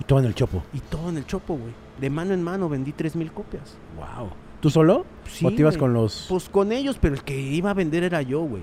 [0.00, 0.62] Y todo en el chopo.
[0.72, 1.72] Y todo en el chopo, güey.
[2.00, 3.76] De mano en mano vendí tres mil copias.
[3.96, 4.30] Wow.
[4.60, 5.06] ¿Tú solo?
[5.26, 5.80] Sí, ¿O te ibas güey.
[5.80, 6.26] con los...?
[6.28, 8.62] Pues con ellos, pero el que iba a vender era yo, güey.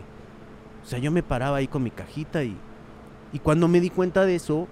[0.84, 2.56] O sea, yo me paraba ahí con mi cajita y...
[3.32, 4.68] Y cuando me di cuenta de eso,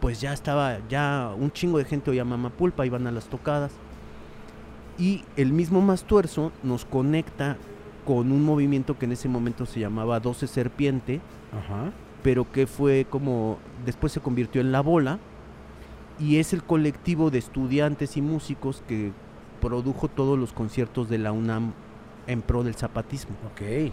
[0.00, 2.24] pues ya estaba, ya un chingo de gente oía
[2.56, 3.72] Pulpa, iban a las tocadas.
[4.98, 7.56] Y el mismo Mastuerzo nos conecta
[8.04, 11.20] con un movimiento que en ese momento se llamaba 12 Serpiente,
[11.52, 11.92] Ajá.
[12.22, 15.18] pero que fue como después se convirtió en La Bola
[16.18, 19.12] y es el colectivo de estudiantes y músicos que
[19.60, 21.72] produjo todos los conciertos de la UNAM
[22.26, 23.36] en pro del zapatismo.
[23.52, 23.92] Ok.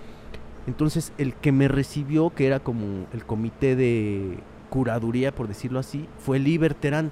[0.67, 6.07] Entonces el que me recibió, que era como el comité de curaduría, por decirlo así,
[6.19, 7.11] fue Liber Terán.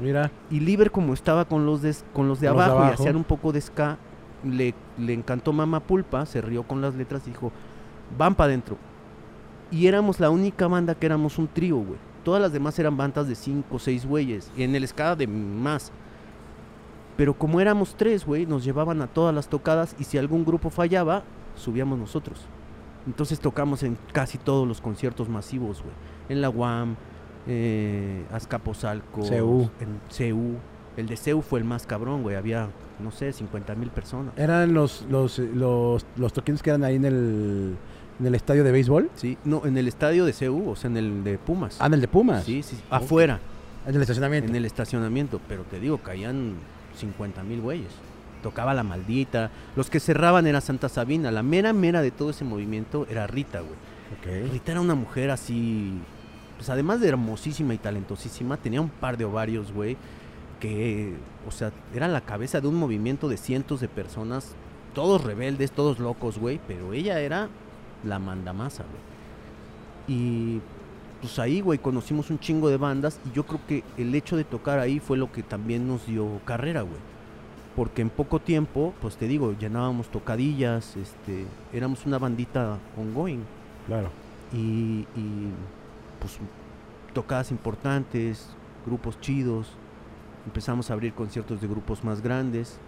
[0.00, 0.30] Mira.
[0.50, 2.94] Y Liber como estaba con los de, con los de, Con los de abajo, y
[2.94, 3.98] hacían un poco de ska,
[4.44, 7.52] le, le encantó Mama Pulpa, se rió con las letras y dijo,
[8.16, 8.76] van para adentro.
[9.70, 11.98] Y éramos la única banda que éramos un trío, güey.
[12.24, 14.50] Todas las demás eran bandas de cinco o seis güeyes.
[14.56, 15.90] Y en el ska de más.
[17.16, 20.70] Pero como éramos tres, güey, nos llevaban a todas las tocadas y si algún grupo
[20.70, 21.22] fallaba,
[21.56, 22.46] subíamos nosotros.
[23.06, 25.94] Entonces tocamos en casi todos los conciertos masivos, güey.
[26.32, 26.96] En la UAM,
[27.46, 29.68] eh, Azcapotzalco, CU.
[29.80, 30.00] en
[30.32, 30.56] CU.
[30.96, 32.36] El de CEU fue el más cabrón, güey.
[32.36, 32.68] Había,
[33.00, 34.32] no sé, 50 mil personas.
[34.36, 37.76] ¿Eran los, los, los, los toquines que eran ahí en el,
[38.20, 39.10] en el estadio de béisbol?
[39.14, 41.76] Sí, no, en el estadio de CU, o sea, en el de Pumas.
[41.80, 42.44] Ah, en el de Pumas.
[42.44, 43.40] sí, sí, afuera,
[43.86, 44.50] En el estacionamiento.
[44.50, 45.40] en el estacionamiento.
[45.48, 46.54] Pero te digo, caían
[46.96, 47.90] 50 mil güeyes.
[48.42, 49.50] Tocaba la maldita.
[49.76, 51.30] Los que cerraban era Santa Sabina.
[51.30, 53.72] La mera mera de todo ese movimiento era Rita, güey.
[54.18, 54.52] Ok.
[54.52, 55.92] Rita era una mujer así,
[56.62, 59.96] pues además de hermosísima y talentosísima, tenía un par de ovarios, güey,
[60.60, 61.12] que,
[61.44, 64.54] o sea, era la cabeza de un movimiento de cientos de personas,
[64.94, 67.48] todos rebeldes, todos locos, güey, pero ella era
[68.04, 69.02] la mandamasa, güey.
[70.06, 70.60] Y
[71.20, 74.44] pues ahí, güey, conocimos un chingo de bandas y yo creo que el hecho de
[74.44, 77.00] tocar ahí fue lo que también nos dio carrera, güey.
[77.74, 83.40] Porque en poco tiempo, pues te digo, llenábamos tocadillas, este, éramos una bandita ongoing
[83.88, 84.10] Claro.
[84.52, 85.50] y, y,
[86.22, 86.38] pues
[87.12, 88.48] tocadas importantes,
[88.86, 89.66] grupos chidos,
[90.46, 92.78] empezamos a abrir conciertos de grupos más grandes.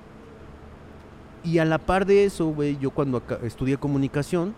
[1.42, 4.54] Y a la par de eso, güey, yo cuando estudié comunicación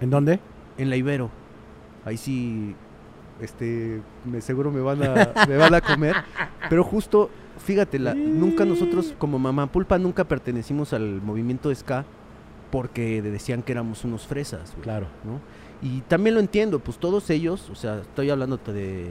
[0.00, 0.40] ¿En dónde?
[0.76, 1.30] en la Ibero,
[2.04, 2.74] ahí sí,
[3.40, 6.16] este, me, seguro me van, a, me van a comer,
[6.68, 7.30] pero justo,
[7.64, 12.04] fíjate, la- nunca nosotros como Mamá Pulpa nunca pertenecimos al movimiento de ska
[12.70, 14.82] porque decían que éramos unos fresas, güey.
[14.82, 15.06] Claro.
[15.24, 15.40] ¿no?
[15.82, 19.10] Y también lo entiendo, pues todos ellos, o sea, estoy hablando de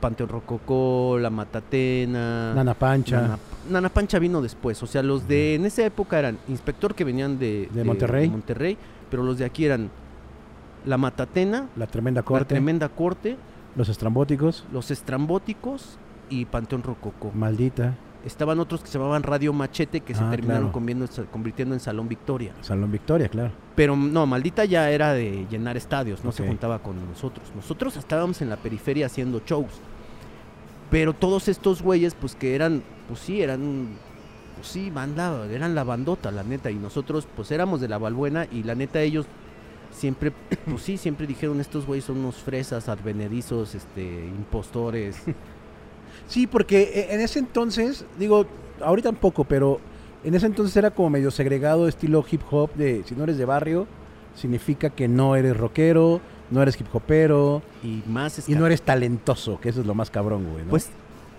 [0.00, 3.20] Panteón Rococó, La Matatena, Nana Pancha.
[3.20, 3.38] Nana,
[3.70, 7.38] Nana Pancha vino después, o sea, los de en esa época eran Inspector que venían
[7.38, 8.30] de, De Monterrey.
[8.30, 8.78] Monterrey,
[9.10, 9.90] pero los de aquí eran
[10.84, 12.44] La Matatena, La Tremenda La Corte.
[12.46, 13.36] Tremenda Corte,
[13.74, 14.64] Los Estrambóticos.
[14.72, 15.98] Los Estrambóticos
[16.30, 17.30] y Panteón Rococó.
[17.34, 17.94] Maldita.
[18.26, 21.28] Estaban otros que se llamaban Radio Machete que se Ah, terminaron claro.
[21.30, 22.52] convirtiendo en Salón Victoria.
[22.60, 23.52] Salón Victoria, claro.
[23.76, 27.46] Pero no, Maldita ya era de llenar estadios, no se juntaba con nosotros.
[27.54, 29.80] Nosotros estábamos en la periferia haciendo shows.
[30.90, 33.90] Pero todos estos güeyes, pues que eran, pues sí, eran,
[34.56, 36.70] pues sí, banda, eran la bandota, la neta.
[36.70, 39.26] Y nosotros, pues éramos de la Valbuena y la neta ellos
[39.92, 40.32] siempre,
[40.68, 45.22] pues sí, siempre dijeron, estos güeyes son unos fresas, advenedizos, este, impostores.
[46.28, 48.46] Sí, porque eh, en ese entonces, digo,
[48.80, 49.80] ahorita tampoco, pero
[50.24, 53.44] en ese entonces era como medio segregado estilo hip hop de si no eres de
[53.44, 53.86] barrio,
[54.34, 59.60] significa que no eres rockero, no eres hip hopero y más y no eres talentoso,
[59.60, 60.64] que eso es lo más cabrón, güey.
[60.64, 60.70] ¿no?
[60.70, 60.90] Pues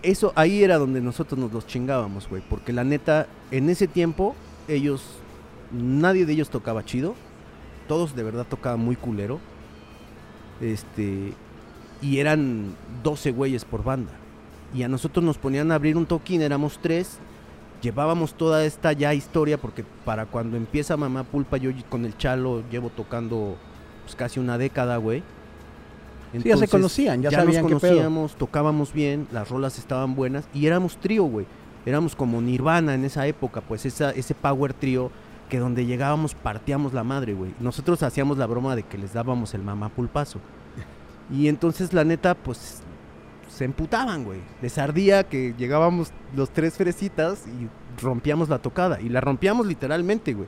[0.03, 2.41] eso, ahí era donde nosotros nos los chingábamos, güey.
[2.47, 4.35] Porque la neta, en ese tiempo,
[4.67, 5.03] ellos,
[5.71, 7.15] nadie de ellos tocaba chido.
[7.87, 9.39] Todos de verdad tocaban muy culero.
[10.61, 11.33] Este,
[12.01, 14.11] y eran 12 güeyes por banda.
[14.73, 17.19] Y a nosotros nos ponían a abrir un toquín, éramos tres.
[17.81, 22.63] Llevábamos toda esta ya historia, porque para cuando empieza Mamá Pulpa, yo con el Chalo
[22.69, 23.55] llevo tocando
[24.03, 25.19] pues, casi una década, güey.
[26.31, 27.91] Sí, ya se Entonces, conocían, ya, ya sabían nos qué pedo.
[27.93, 31.45] conocíamos, tocábamos bien, las rolas estaban buenas y éramos trío, güey.
[31.85, 35.09] Éramos como Nirvana en esa época, pues esa, ese power trío
[35.49, 37.53] que donde llegábamos partíamos la madre, güey.
[37.61, 40.39] Nosotros hacíamos la broma de que les dábamos el mamá pulpazo.
[41.31, 42.81] Y entonces la neta, pues
[43.47, 44.39] se emputaban, güey.
[44.61, 47.67] Les ardía que llegábamos los tres fresitas y
[48.01, 49.01] rompíamos la tocada.
[49.01, 50.47] Y la rompíamos literalmente, güey.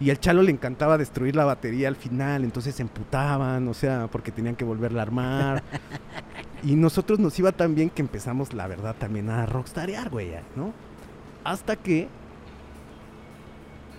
[0.00, 4.08] Y al Chalo le encantaba destruir la batería al final, entonces se emputaban, o sea,
[4.10, 5.62] porque tenían que volverla a armar.
[6.64, 10.72] y nosotros nos iba tan bien que empezamos, la verdad, también a rockstarear, güey, ¿no?
[11.44, 12.08] Hasta que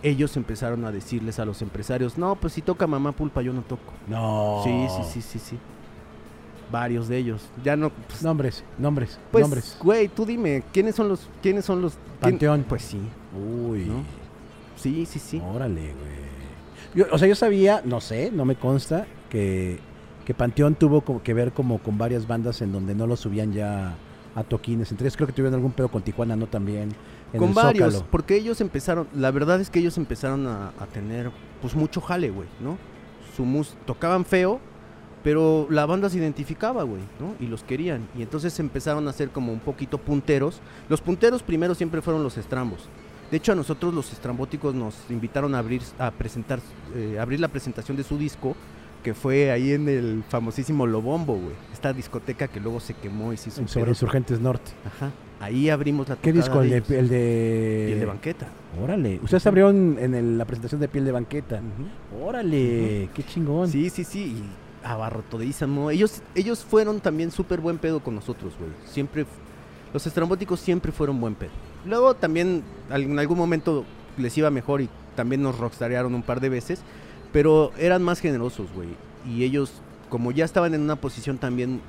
[0.03, 3.62] ellos empezaron a decirles a los empresarios, no, pues si toca mamá pulpa, yo no
[3.62, 3.93] toco.
[4.08, 4.62] No.
[4.63, 5.60] Sí, sí, sí, sí, sí.
[6.76, 7.42] Varios de ellos.
[7.64, 7.90] Ya no.
[7.90, 9.78] Pues, Nombres, nombres, pues, nombres.
[9.82, 11.94] güey, tú dime, ¿quiénes son los, quiénes son los?
[11.94, 12.66] quién- Panteón.
[12.68, 13.00] Pues sí,
[13.34, 13.86] Uy.
[13.86, 14.04] ¿no?
[14.76, 15.42] sí, sí, sí.
[15.54, 16.26] Órale, güey.
[16.94, 19.80] Yo- o sea, yo sabía, no sé, no me consta, que,
[20.26, 23.54] que Panteón tuvo como que ver como con varias bandas en donde no lo subían
[23.54, 23.96] ya
[24.36, 24.92] a toquines.
[24.92, 26.48] Entre ellos creo que tuvieron algún pedo con Tijuana, ¿no?
[26.48, 26.90] También.
[27.34, 28.12] En Con el varios, Zócalo.
[28.12, 32.30] porque ellos empezaron, la verdad es que ellos empezaron a, a tener pues mucho jale,
[32.32, 32.78] güey, ¿no?
[33.36, 34.60] Su mus tocaban feo,
[35.26, 37.34] pero la banda se identificaba, güey, ¿no?
[37.44, 38.08] Y los querían.
[38.18, 40.62] Y entonces empezaron a ser como un poquito punteros.
[40.88, 42.88] Los punteros primero siempre fueron los estrambos.
[43.32, 46.60] De hecho, a nosotros los estrambóticos nos invitaron a abrir, a presentar,
[46.96, 48.56] eh, abrir la presentación de su disco,
[49.04, 51.56] que fue ahí en el famosísimo Lobombo, güey.
[51.74, 53.90] Esta discoteca que luego se quemó y se hizo Sobre.
[53.90, 54.72] Insurgentes Norte.
[54.86, 55.12] Ajá.
[55.40, 56.62] Ahí abrimos la ¿Qué disco?
[56.62, 57.84] El de, el de...
[57.88, 58.48] Piel de banqueta.
[58.82, 59.20] Órale.
[59.24, 61.62] Ustedes abrieron en el- la presentación de Piel de Banqueta.
[62.24, 63.10] Órale.
[63.14, 63.68] Qué chingón.
[63.70, 64.20] Sí, sí, sí.
[64.38, 65.89] Y abarrotadísimo.
[65.89, 68.71] Ellos, ellos fueron también súper buen pedo con nosotros, güey.
[68.86, 69.26] Siempre.
[69.93, 71.52] Los estrambóticos siempre fueron buen pedo.
[71.86, 73.86] Luego también en algún momento
[74.17, 76.82] les iba mejor y también nos rockstarearon un par de veces.
[77.32, 78.89] Pero eran más generosos, güey.
[79.26, 81.82] Y ellos, como ya estaban en una posición también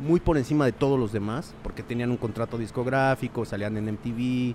[0.00, 4.54] muy por encima de todos los demás, porque tenían un contrato discográfico, salían en MTV.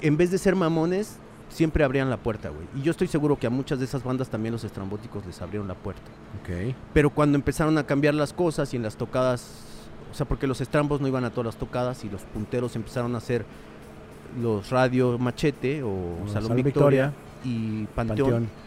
[0.00, 1.18] En vez de ser mamones,
[1.52, 2.66] siempre abrían la puerta, güey.
[2.74, 5.68] Y yo estoy seguro que a muchas de esas bandas también los estrambóticos les abrieron
[5.68, 6.02] la puerta.
[6.42, 6.74] Ok.
[6.92, 9.50] Pero cuando empezaron a cambiar las cosas y en las tocadas,
[10.10, 13.14] o sea, porque los estrambos no iban a todas las tocadas y los punteros empezaron
[13.14, 13.44] a hacer
[14.40, 17.12] los Radio Machete o Salón Salón Victoria,
[17.44, 18.30] y Panteón.
[18.30, 18.62] Panteón.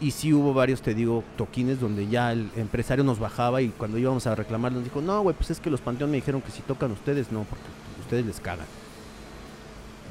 [0.00, 3.98] Y sí hubo varios, te digo, toquines donde ya el empresario nos bajaba y cuando
[3.98, 6.50] íbamos a reclamar nos dijo, no, güey, pues es que los Panteón me dijeron que
[6.50, 7.66] si tocan ustedes, no, porque
[8.00, 8.66] ustedes les cagan.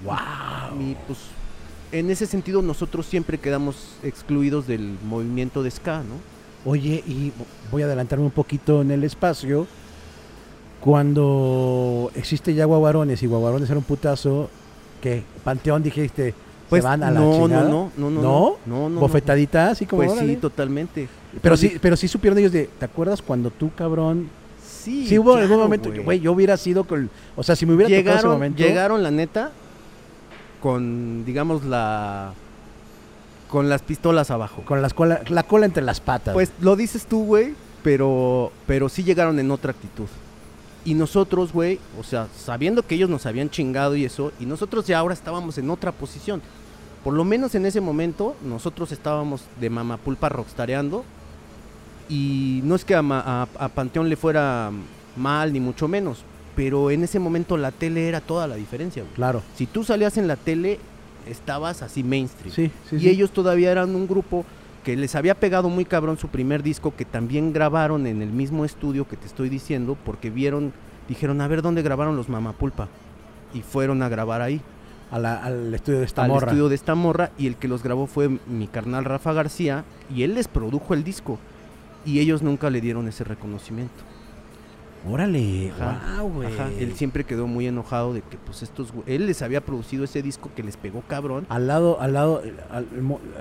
[0.05, 0.79] ¡Wow!
[0.79, 1.17] Y pues
[1.91, 6.15] en ese sentido nosotros siempre quedamos excluidos del movimiento de ska, ¿no?
[6.69, 7.31] Oye, y
[7.71, 9.65] voy a adelantarme un poquito en el espacio.
[10.79, 14.49] Cuando existe ya Guaguarones y Guaguarones era un putazo,
[15.01, 16.33] que Panteón dijiste,
[16.69, 17.63] Pues se van a la no, chingada.
[17.69, 18.57] no, no, no, no, ¿No?
[18.65, 18.99] no, no, no.
[19.01, 20.01] Bofetadita, así como.
[20.03, 20.35] Pues sí, órale.
[20.37, 21.09] totalmente.
[21.41, 24.29] pero sí, pero sí supieron ellos de, ¿te acuerdas cuando tú, cabrón?
[24.65, 27.09] Sí, Sí, hubo claro, algún momento güey, yo hubiera sido con.
[27.35, 28.63] O sea, si me hubiera tocado ese llegaron, momento.
[28.63, 29.51] llegaron la neta
[30.61, 32.33] con, digamos, la
[33.49, 34.61] con las pistolas abajo.
[34.65, 36.33] Con las cola, la cola entre las patas.
[36.33, 40.05] Pues lo dices tú, güey, pero, pero sí llegaron en otra actitud.
[40.85, 44.85] Y nosotros, güey, o sea, sabiendo que ellos nos habían chingado y eso, y nosotros
[44.87, 46.41] ya ahora estábamos en otra posición.
[47.03, 51.03] Por lo menos en ese momento, nosotros estábamos de mamapulpa rockstareando.
[52.07, 54.71] Y no es que a, Ma- a- a Panteón le fuera
[55.15, 56.19] mal, ni mucho menos.
[56.59, 59.15] Pero en ese momento la tele era toda la diferencia, güey.
[59.15, 59.41] Claro.
[59.55, 60.77] Si tú salías en la tele,
[61.25, 62.53] estabas así mainstream.
[62.53, 62.97] Sí, sí.
[62.97, 63.09] Y sí.
[63.09, 64.43] ellos todavía eran un grupo
[64.83, 68.65] que les había pegado muy cabrón su primer disco, que también grabaron en el mismo
[68.65, 70.73] estudio que te estoy diciendo, porque vieron,
[71.07, 72.89] dijeron, a ver dónde grabaron los Mamapulpa.
[73.53, 74.59] y fueron a grabar ahí,
[75.11, 76.47] A la- al estudio de esta al morra.
[76.47, 80.23] estudio de esta morra, y el que los grabó fue mi carnal Rafa García, y
[80.23, 81.39] él les produjo el disco,
[82.05, 84.03] y ellos nunca le dieron ese reconocimiento.
[85.07, 86.53] Órale, Ajá, wow, güey.
[86.53, 90.21] Ajá, él siempre quedó muy enojado de que pues estos él les había producido ese
[90.21, 91.45] disco que les pegó cabrón.
[91.49, 92.85] Al lado, al lado, al-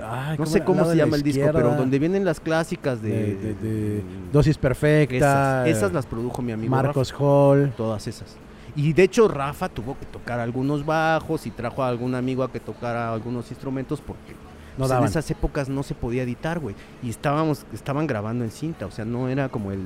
[0.01, 3.09] ay, No ¿cómo sé cómo se llama el disco, pero donde vienen las clásicas de,
[3.09, 7.73] de, de- de dosis perfecta, esas, esas las produjo mi amigo Marcos Hall.
[7.75, 8.37] Todas esas.
[8.75, 12.51] Y de hecho Rafa tuvo que tocar algunos bajos y trajo a algún amigo a
[12.51, 14.31] que tocara algunos instrumentos porque
[14.77, 16.75] No pues, en esas épocas no se podía editar, güey.
[17.03, 19.79] Y estábamos estaban grabando en cinta, o sea, no era como el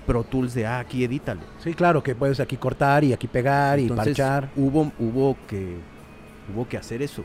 [0.00, 1.40] Pro Tools de ah, aquí edítale.
[1.62, 4.50] Sí, claro, que puedes aquí cortar y aquí pegar y parchar.
[4.56, 5.76] Hubo hubo que
[6.52, 7.22] hubo que hacer eso.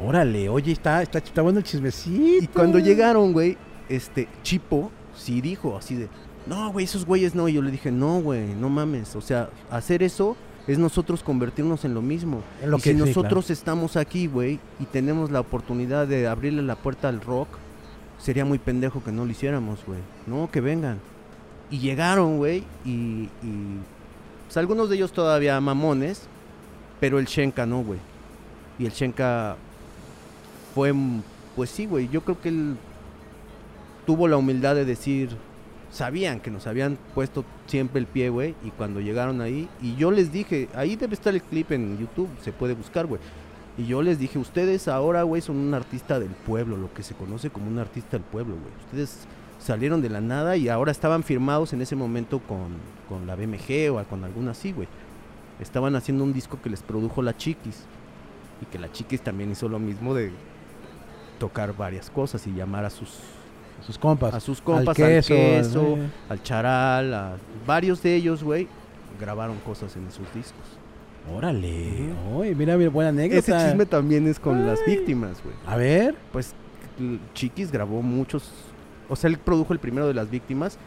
[0.00, 2.44] Órale, oye, está, está, está bueno el chismecito.
[2.44, 3.56] Y cuando llegaron, güey,
[3.88, 6.08] este, Chipo sí dijo así de,
[6.46, 7.48] no, güey, esos güeyes no.
[7.48, 9.16] Y yo le dije, no, güey, no mames.
[9.16, 10.36] O sea, hacer eso
[10.68, 12.42] es nosotros convertirnos en lo mismo.
[12.62, 16.28] En lo y que- si sí, nosotros estamos aquí, güey, y tenemos la oportunidad de
[16.28, 17.48] abrirle la puerta al rock,
[18.18, 20.00] sería muy pendejo que no lo hiciéramos, güey.
[20.26, 21.00] No, que vengan.
[21.70, 23.28] Y llegaron, güey, y,
[24.46, 26.22] pues, algunos de ellos todavía mamones,
[27.00, 27.98] pero el Shenka no, güey.
[28.78, 29.56] Y el Shenka
[30.74, 30.94] fue,
[31.56, 32.76] pues sí, güey, yo creo que él
[34.06, 35.30] tuvo la humildad de decir,
[35.90, 40.10] sabían que nos habían puesto siempre el pie, güey, y cuando llegaron ahí, y yo
[40.10, 43.20] les dije, ahí debe estar el clip en YouTube, se puede buscar, güey.
[43.76, 47.14] Y yo les dije, ustedes ahora, güey, son un artista del pueblo, lo que se
[47.14, 48.74] conoce como un artista del pueblo, güey.
[48.86, 49.26] Ustedes
[49.58, 52.68] salieron de la nada y ahora estaban firmados en ese momento con,
[53.08, 54.88] con la BMG o con alguna así, güey.
[55.60, 57.84] Estaban haciendo un disco que les produjo la Chiquis.
[58.62, 60.30] Y que la Chiquis también hizo lo mismo de
[61.38, 63.10] tocar varias cosas y llamar a sus
[63.86, 64.34] Sus compas.
[64.34, 66.10] a sus compas, al al queso, eh.
[66.28, 68.66] al charal, a varios de ellos, güey,
[69.20, 70.64] grabaron cosas en sus discos.
[71.34, 72.12] Órale.
[72.34, 73.38] Oye, mira, mira, buena anécdota.
[73.38, 75.54] Ese chisme también es con las víctimas, güey.
[75.66, 76.16] A ver.
[76.32, 76.54] Pues
[77.34, 78.50] Chiquis grabó muchos,
[79.08, 80.78] o sea, él produjo el primero de las víctimas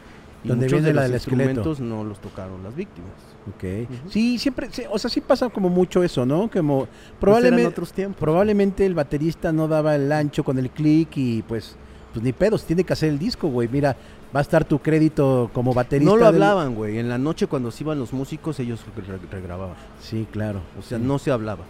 [0.44, 1.76] y Donde muchos viene de la los del esqueleto.
[1.80, 3.10] no los tocaron las víctimas.
[3.54, 3.88] Ok.
[4.10, 6.50] Sí, siempre, sí, o sea, sí pasa como mucho eso, ¿no?
[6.50, 6.88] Como Pues
[7.20, 8.18] probablemente, otros tiempos.
[8.18, 11.76] probablemente el baterista no daba el ancho con el click y pues,
[12.12, 13.68] pues ni pedos, tiene que hacer el disco, güey.
[13.68, 13.96] Mira,
[14.34, 16.10] va a estar tu crédito como baterista.
[16.10, 16.98] No lo hablaban, güey.
[16.98, 19.76] En la noche cuando se iban los músicos, ellos re- regrababan.
[20.00, 20.60] Sí, claro.
[20.78, 21.04] O sea, sí.
[21.04, 21.64] no se hablaba.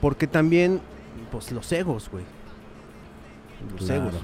[0.00, 0.80] Porque también,
[1.30, 2.24] pues los egos, güey.
[3.72, 4.02] Los Claro.
[4.02, 4.14] egos.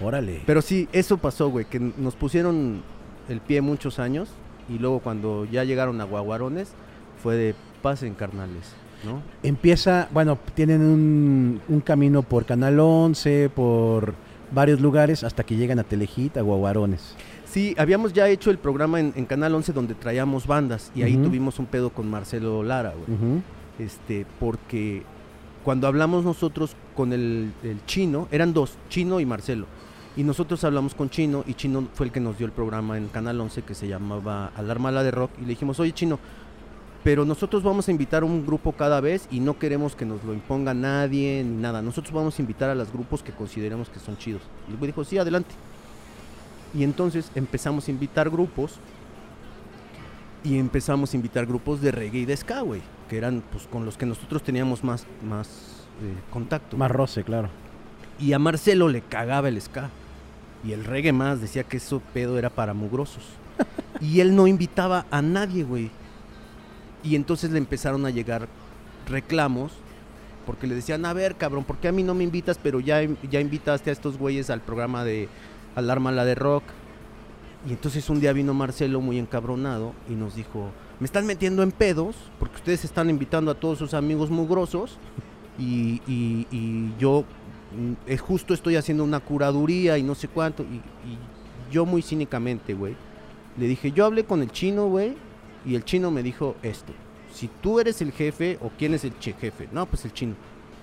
[0.00, 0.42] Órale.
[0.46, 2.82] Pero sí, eso pasó, güey, que nos pusieron
[3.28, 4.28] el pie muchos años
[4.68, 6.72] y luego cuando ya llegaron a Guaguarones
[7.22, 9.22] fue de pasen carnales, ¿no?
[9.42, 14.14] Empieza, bueno, tienen un, un camino por Canal 11, por
[14.52, 17.14] varios lugares, hasta que llegan a Telehit, a Guaguarones.
[17.46, 21.16] Sí, habíamos ya hecho el programa en, en Canal 11 donde traíamos bandas y ahí
[21.16, 23.42] tuvimos un pedo con Marcelo Lara, güey.
[23.78, 25.02] Este, porque
[25.64, 29.66] cuando hablamos nosotros con el, el chino, eran dos, Chino y Marcelo.
[30.20, 33.08] Y nosotros hablamos con Chino y Chino fue el que nos dio el programa en
[33.08, 36.18] Canal 11 que se llamaba Alarma la de Rock y le dijimos, oye Chino,
[37.02, 40.22] pero nosotros vamos a invitar a un grupo cada vez y no queremos que nos
[40.22, 41.80] lo imponga nadie ni nada.
[41.80, 44.42] Nosotros vamos a invitar a los grupos que consideremos que son chidos.
[44.68, 45.54] Y el güey dijo, sí, adelante.
[46.74, 48.74] Y entonces empezamos a invitar grupos
[50.44, 53.86] y empezamos a invitar grupos de reggae y de ska, güey, que eran pues con
[53.86, 55.48] los que nosotros teníamos más, más
[56.02, 56.76] eh, contacto.
[56.76, 57.48] Más roce, claro.
[58.18, 59.88] Y a Marcelo le cagaba el ska.
[60.64, 63.24] Y el reggae más decía que eso pedo era para mugrosos.
[64.00, 65.90] y él no invitaba a nadie, güey.
[67.02, 68.48] Y entonces le empezaron a llegar
[69.08, 69.72] reclamos.
[70.46, 72.58] Porque le decían, a ver, cabrón, ¿por qué a mí no me invitas?
[72.60, 75.28] Pero ya, ya invitaste a estos güeyes al programa de
[75.76, 76.64] Alarma la de Rock.
[77.68, 81.72] Y entonces un día vino Marcelo muy encabronado y nos dijo, me están metiendo en
[81.72, 84.96] pedos porque ustedes están invitando a todos sus amigos mugrosos
[85.58, 87.24] y, y- yo
[88.06, 90.62] es justo estoy haciendo una curaduría y no sé cuánto.
[90.62, 91.18] Y, y
[91.70, 92.96] yo muy cínicamente, güey,
[93.56, 95.14] le dije, yo hablé con el chino, güey,
[95.64, 96.92] y el chino me dijo esto.
[97.32, 100.34] Si tú eres el jefe o quién es el che jefe, no, pues el chino.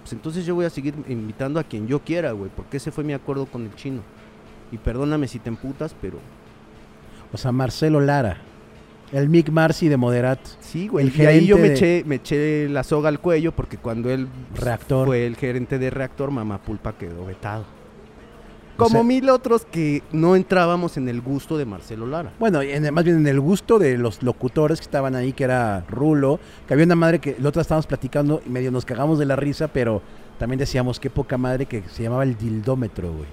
[0.01, 3.03] Pues entonces yo voy a seguir invitando a quien yo quiera, güey, porque ese fue
[3.03, 4.01] mi acuerdo con el chino.
[4.71, 6.19] Y perdóname si te emputas, pero
[7.33, 8.37] O sea, Marcelo Lara.
[9.11, 10.39] El Mick Marcy de Moderat.
[10.59, 11.07] sí, güey.
[11.07, 14.09] El Y ahí yo me de- eché, me eché la soga al cuello porque cuando
[14.09, 15.07] él Reactor.
[15.07, 17.63] fue el gerente de reactor, Mamá Pulpa quedó vetado.
[18.75, 22.31] O Como sea- mil otros que no entrábamos en el gusto de Marcelo Lara.
[22.37, 25.83] Bueno, en- más bien en el gusto de los locutores que estaban ahí, que era
[25.89, 29.25] Rulo, que había una madre que la otra estábamos platicando y medio nos cagamos de
[29.25, 30.01] la risa, pero
[30.37, 33.25] también decíamos qué poca madre que se llamaba el dildómetro, güey.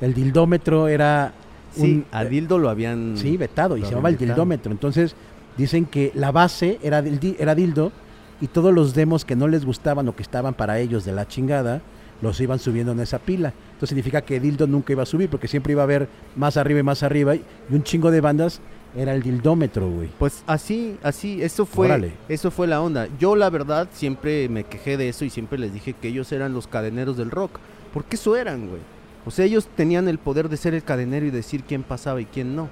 [0.00, 1.32] El dildómetro era
[1.74, 3.16] Sí, un a Dildo lo habían...
[3.16, 4.72] sí, vetado y se llamaba el dildómetro.
[4.72, 5.14] Entonces
[5.56, 7.92] dicen que la base era, del era dildo
[8.40, 11.28] y todos los demos que no les gustaban o que estaban para ellos de la
[11.28, 11.80] chingada,
[12.20, 13.52] los iban subiendo en esa pila.
[13.72, 16.80] Entonces significa que Dildo nunca iba a subir porque siempre iba a haber más arriba
[16.80, 18.60] y más arriba y un chingo de bandas
[18.96, 20.08] era el dildómetro, güey.
[20.18, 22.12] Pues así, así, eso fue, Órale.
[22.28, 23.08] eso fue la onda.
[23.18, 26.52] Yo la verdad siempre me quejé de eso y siempre les dije que ellos eran
[26.52, 27.58] los cadeneros del rock,
[27.92, 28.80] porque eso eran, güey.
[29.24, 32.26] O sea, ellos tenían el poder de ser el cadenero y decir quién pasaba y
[32.26, 32.68] quién no.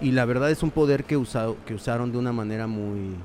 [0.00, 3.16] Y la verdad es un poder que, usado, que usaron de una manera muy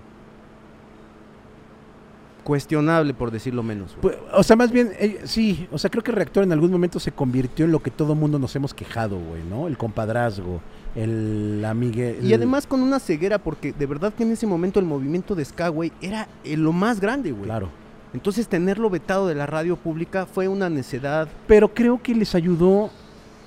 [2.44, 3.96] cuestionable, por decirlo menos.
[4.02, 7.00] Pues, o sea, más bien, eh, sí, o sea, creo que Reactor en algún momento
[7.00, 9.68] se convirtió en lo que todo mundo nos hemos quejado, güey, ¿no?
[9.68, 10.62] El compadrazgo,
[10.96, 12.18] el amigue...
[12.24, 15.46] Y además con una ceguera, porque de verdad que en ese momento el movimiento de
[15.46, 17.44] ska, güey, era eh, lo más grande, güey.
[17.44, 17.70] Claro.
[18.14, 21.28] Entonces tenerlo vetado de la radio pública fue una necedad.
[21.48, 22.90] Pero creo que les ayudó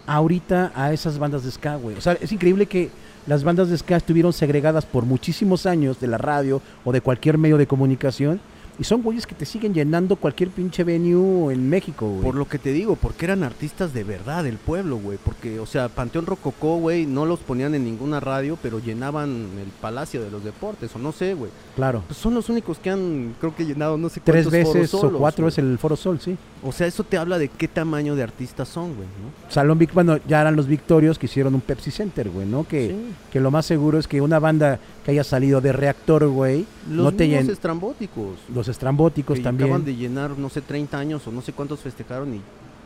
[0.06, 1.96] ahorita a esas bandas de ska, güey.
[1.96, 2.90] O sea, es increíble que
[3.26, 7.38] las bandas de ska estuvieron segregadas por muchísimos años de la radio o de cualquier
[7.38, 8.40] medio de comunicación.
[8.78, 12.22] Y son güeyes que te siguen llenando cualquier pinche venue en México, güey.
[12.22, 15.18] Por lo que te digo, porque eran artistas de verdad del pueblo, güey.
[15.22, 19.28] Porque, o sea, Panteón Rococó, güey, no los ponían en ninguna radio, pero llenaban
[19.62, 21.50] el Palacio de los Deportes, o no sé, güey.
[21.76, 22.02] Claro.
[22.06, 24.94] Pues son los únicos que han, creo que llenado no sé Tres cuántos foros veces
[24.94, 25.50] o solos, cuatro güey.
[25.50, 26.36] veces el Foro Sol, sí.
[26.62, 29.50] O sea, eso te habla de qué tamaño de artistas son, güey, ¿no?
[29.52, 32.66] Salón Vic, bueno, ya eran los Victorios que hicieron un Pepsi Center, güey, ¿no?
[32.66, 32.96] Que, Sí.
[33.32, 37.04] que lo más seguro es que una banda que haya salido de reactor, güey, Los
[37.04, 38.38] no te mismos llen- estrambóticos.
[38.54, 39.68] Los estrambóticos que también.
[39.70, 42.40] acaban de llenar, no sé, 30 años o no sé cuántos festejaron y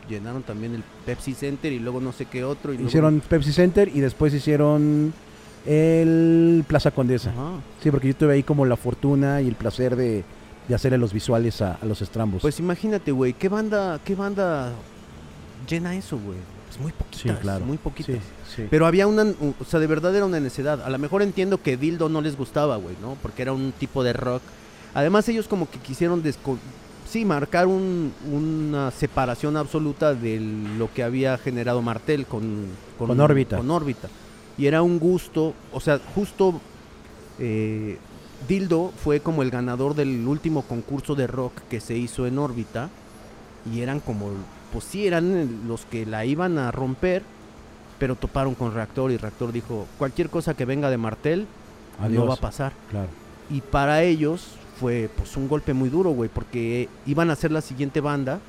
[0.09, 2.71] llenaron también el Pepsi Center y luego no sé qué otro.
[2.73, 5.13] Y luego- Hicieron Pepsi Center y después hicieron
[5.65, 7.29] el Plaza Condesa.
[7.31, 7.51] Ajá.
[7.83, 10.23] Sí, porque yo tuve ahí como la fortuna y el placer de,
[10.67, 12.41] de hacerle los visuales a, a los estrambos.
[12.41, 14.71] Pues imagínate, güey, ¿qué banda, qué banda
[15.69, 16.37] llena eso, güey?
[16.67, 17.65] Pues muy poquitas, sí, claro.
[17.65, 18.15] muy poquitas.
[18.15, 18.21] Sí,
[18.57, 18.67] sí.
[18.69, 20.81] Pero había una, o sea, de verdad era una necesidad.
[20.81, 23.15] A lo mejor entiendo que Dildo no les gustaba, güey, ¿no?
[23.21, 24.41] Porque era un tipo de rock.
[24.93, 26.21] Además ellos como que quisieron
[27.09, 30.39] sí, marcar un- una separación absoluta de
[30.77, 32.65] lo que había generado Martel con,
[32.97, 33.57] Con Órbita.
[33.57, 34.09] Con órbita.
[34.57, 36.59] Y era un gusto, o sea, justo
[37.39, 37.97] eh,
[38.47, 42.89] Dildo fue como el ganador del último concurso de rock que se hizo en órbita.
[43.71, 44.31] Y eran como,
[44.71, 47.23] pues sí, eran los que la iban a romper,
[47.99, 51.47] pero toparon con Reactor y Reactor dijo, cualquier cosa que venga de Martel
[51.99, 52.23] Adiós.
[52.23, 52.73] no va a pasar.
[52.89, 53.07] Claro.
[53.49, 54.47] Y para ellos
[54.79, 58.39] fue pues un golpe muy duro, güey, porque iban a ser la siguiente banda.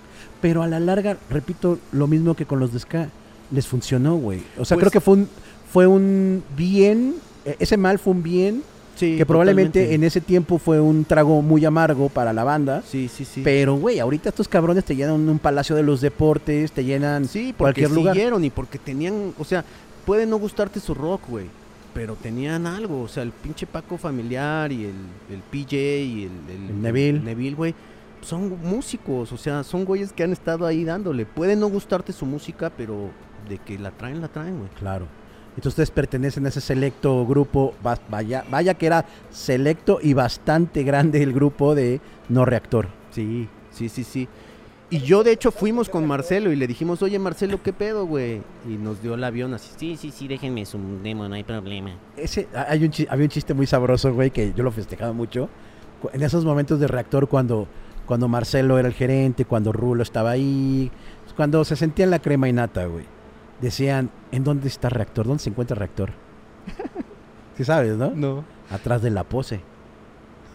[0.43, 3.09] Pero a la larga, repito, lo mismo que con los de Ska,
[3.51, 4.43] les funcionó, güey.
[4.59, 5.29] O sea, Pues- creo que fue un,
[5.73, 7.15] fue un bien,
[7.45, 8.63] eh, ese mal fue un bien,
[8.99, 12.83] Sí, que probablemente en ese tiempo fue un trago muy amargo para la banda.
[12.87, 13.43] Sí, sí, sí.
[13.45, 17.55] Pero, güey, ahorita estos cabrones te llenan un palacio de los deportes, te llenan sí,
[17.57, 18.15] porque cualquier lugar.
[18.15, 19.65] siguieron y porque tenían, o sea,
[20.05, 21.47] puede no gustarte su rock, güey,
[21.95, 24.95] pero tenían algo, o sea, el pinche Paco familiar y el,
[25.31, 27.21] el PJ y el, el- El Neville.
[27.21, 27.75] Neville, güey,
[28.21, 31.25] son músicos, o sea, son güeyes que han estado ahí dándole.
[31.25, 33.11] Puede no gustarte su música, pero
[33.49, 34.69] de que la traen, la traen, güey.
[34.79, 35.07] Claro.
[35.59, 40.85] Entonces ustedes pertenecen a ese selecto grupo, va- vaya, vaya que era selecto y bastante
[40.85, 42.87] grande el grupo de no reactor.
[43.11, 44.29] Sí, sí, sí, sí.
[44.89, 48.41] Y yo, de hecho, fuimos con Marcelo y le dijimos, oye, Marcelo, ¿qué pedo, güey?
[48.69, 49.73] Y nos dio el avión así.
[49.77, 51.91] Sí, sí, sí, déjenme su demo, no hay problema.
[52.17, 55.49] Ese, hay un, había un chiste muy sabroso, güey, que yo lo festejaba mucho.
[56.13, 57.67] En esos momentos de reactor, cuando,
[58.07, 60.89] cuando Marcelo era el gerente, cuando Rulo estaba ahí,
[61.35, 63.18] cuando se sentían la crema y nata, güey.
[63.61, 65.27] Decían, ¿en dónde está reactor?
[65.27, 66.11] ¿Dónde se encuentra reactor?
[67.57, 68.13] Sí sabes, ¿no?
[68.15, 68.45] No.
[68.71, 69.61] Atrás de la pose.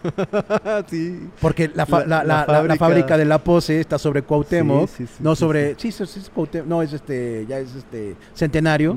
[0.88, 1.28] sí.
[1.40, 2.46] Porque la, fa- La- la-
[2.78, 6.20] fábrica- de la pose está sobre Cuauhtémoc, Sí, sí, sí, no sobre, sí, sí, sí,
[6.20, 8.96] es Cuauhtémoc, no es este, ya es este Centenario.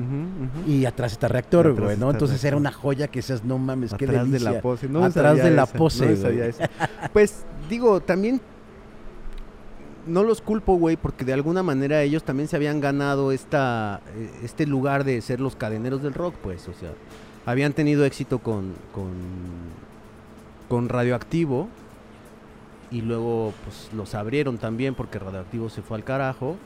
[0.66, 2.10] Y atrás está reactor, güey, ¿no?
[2.10, 4.52] Entonces era una joya que seas, no mames, qué Atrás de delicia.
[4.52, 4.88] la pose.
[4.88, 7.08] No Atrás de la esa, pose, no.
[7.12, 8.40] Pues digo, también
[10.08, 14.30] no los culpo, güey, porque de alguna manera ellos también se habían ganado esta eh,
[14.42, 16.90] este lugar de ser los cadeneros del rock, pues, o sea,
[17.46, 19.10] habían tenido éxito con con
[20.68, 21.68] con Radioactivo
[22.90, 26.56] y luego pues los abrieron también porque Radioactivo se fue al carajo.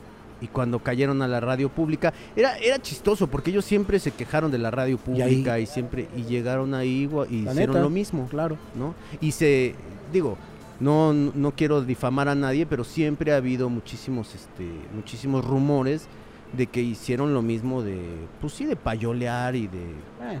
[0.41, 4.51] Y cuando cayeron a la radio pública, era, era chistoso porque ellos siempre se quejaron
[4.51, 7.79] de la radio Y ahí- pública y, siempre y llegaron ahí y La hicieron neta.
[7.81, 8.27] lo mismo.
[8.29, 8.57] Claro.
[8.75, 8.93] ¿no?
[9.21, 9.73] Y se,
[10.11, 10.37] digo,
[10.79, 16.07] no, no quiero difamar a nadie, pero siempre ha habido muchísimos, este, muchísimos rumores
[16.55, 17.99] de que hicieron lo mismo de,
[18.41, 20.39] pues sí, de payolear y de, Eh,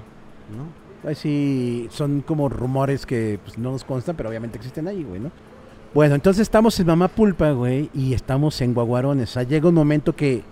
[0.55, 1.09] ¿no?
[1.09, 5.19] ahí sí, son como rumores que pues, no nos constan, pero obviamente existen ahí, güey,
[5.19, 5.31] ¿no?
[5.93, 9.29] Bueno, entonces estamos en Mamá Pulpa, güey, y estamos en Guaguarones.
[9.29, 10.43] O sea, llega un momento que,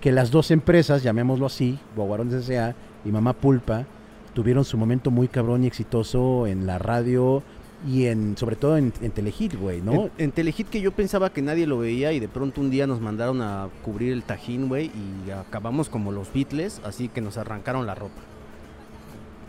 [0.00, 2.74] que las dos empresas, llamémoslo así, Guaguarones S.A.
[3.04, 3.86] y Mamá Pulpa,
[4.34, 7.42] tuvieron su momento muy cabrón y exitoso en la radio
[7.86, 9.92] y en sobre todo en, en Telehit, güey, ¿no?
[9.92, 12.86] En, en Telehit que yo pensaba que nadie lo veía y de pronto un día
[12.86, 14.90] nos mandaron a cubrir el Tajín, güey,
[15.26, 18.20] y acabamos como los Beatles, así que nos arrancaron la ropa.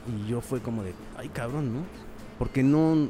[0.07, 1.80] Y yo fue como de, ay cabrón, ¿no?
[2.38, 3.07] Porque no...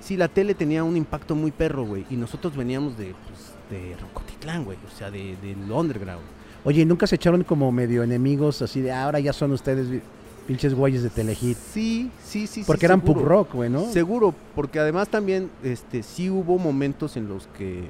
[0.00, 3.96] Sí, la tele tenía un impacto muy perro, güey, y nosotros veníamos de, pues, de
[3.96, 6.22] Rocotitlán, güey, o sea, de, del underground.
[6.64, 10.02] Oye, ¿y nunca se echaron como medio enemigos así de "Ah, ahora ya son ustedes
[10.46, 11.56] pinches güeyes de Telehit?
[11.72, 12.64] Sí, sí, sí.
[12.66, 13.20] Porque sí, eran seguro.
[13.20, 13.84] punk rock, güey, ¿no?
[13.92, 17.88] Seguro, porque además también este sí hubo momentos en los que,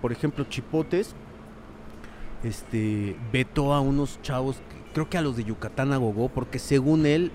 [0.00, 1.14] por ejemplo, Chipotes
[2.42, 4.56] este vetó a unos chavos,
[4.94, 7.30] creo que a los de Yucatán Agogó, porque según él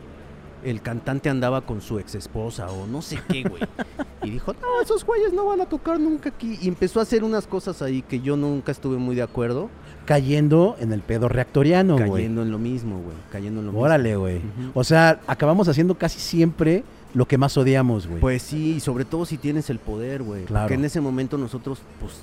[0.65, 3.61] el cantante andaba con su ex esposa o no sé qué, güey.
[4.23, 7.23] y dijo, "No, esos güeyes no van a tocar nunca aquí." Y empezó a hacer
[7.23, 9.69] unas cosas ahí que yo nunca estuve muy de acuerdo,
[10.05, 12.11] Cayendo en el pedo reactoriano, güey.
[12.11, 14.35] cayendo en lo mismo, güey, cayendo en lo Órale, güey.
[14.35, 14.69] mismo.
[14.69, 14.79] Ujú.
[14.79, 16.83] O sea, acabamos haciendo casi siempre
[17.15, 18.19] lo que más odiamos, güey.
[18.19, 20.45] Pues sí, y sobre todo si tienes el poder, güey.
[20.45, 20.65] Claro.
[20.65, 22.13] Porque en ese momento nosotros, pues,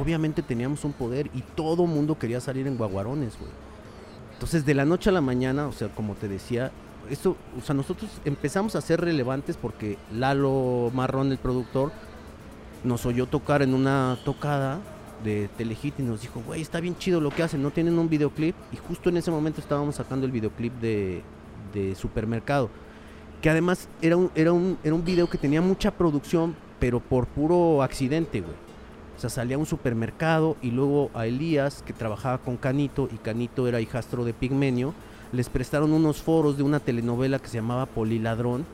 [0.00, 3.50] obviamente teníamos un poder y todo mundo quería salir en guaguarones, güey.
[4.34, 6.70] Entonces, de la noche a la mañana, o sea, como te decía,
[7.10, 11.92] esto, o sea, nosotros empezamos a ser relevantes porque Lalo Marrón, el productor,
[12.84, 14.80] nos oyó tocar en una tocada
[15.22, 18.08] de Telehit y nos dijo, güey, está bien chido lo que hacen, no tienen un
[18.08, 18.56] videoclip.
[18.72, 21.22] Y justo en ese momento estábamos sacando el videoclip de,
[21.72, 22.70] de Supermercado
[23.42, 27.26] que además era un, era, un, era un video que tenía mucha producción, pero por
[27.26, 28.54] puro accidente, güey.
[29.16, 33.16] O sea, salía a un supermercado y luego a Elías, que trabajaba con Canito, y
[33.18, 34.94] Canito era hijastro de Pigmenio,
[35.32, 38.64] les prestaron unos foros de una telenovela que se llamaba Poliladrón,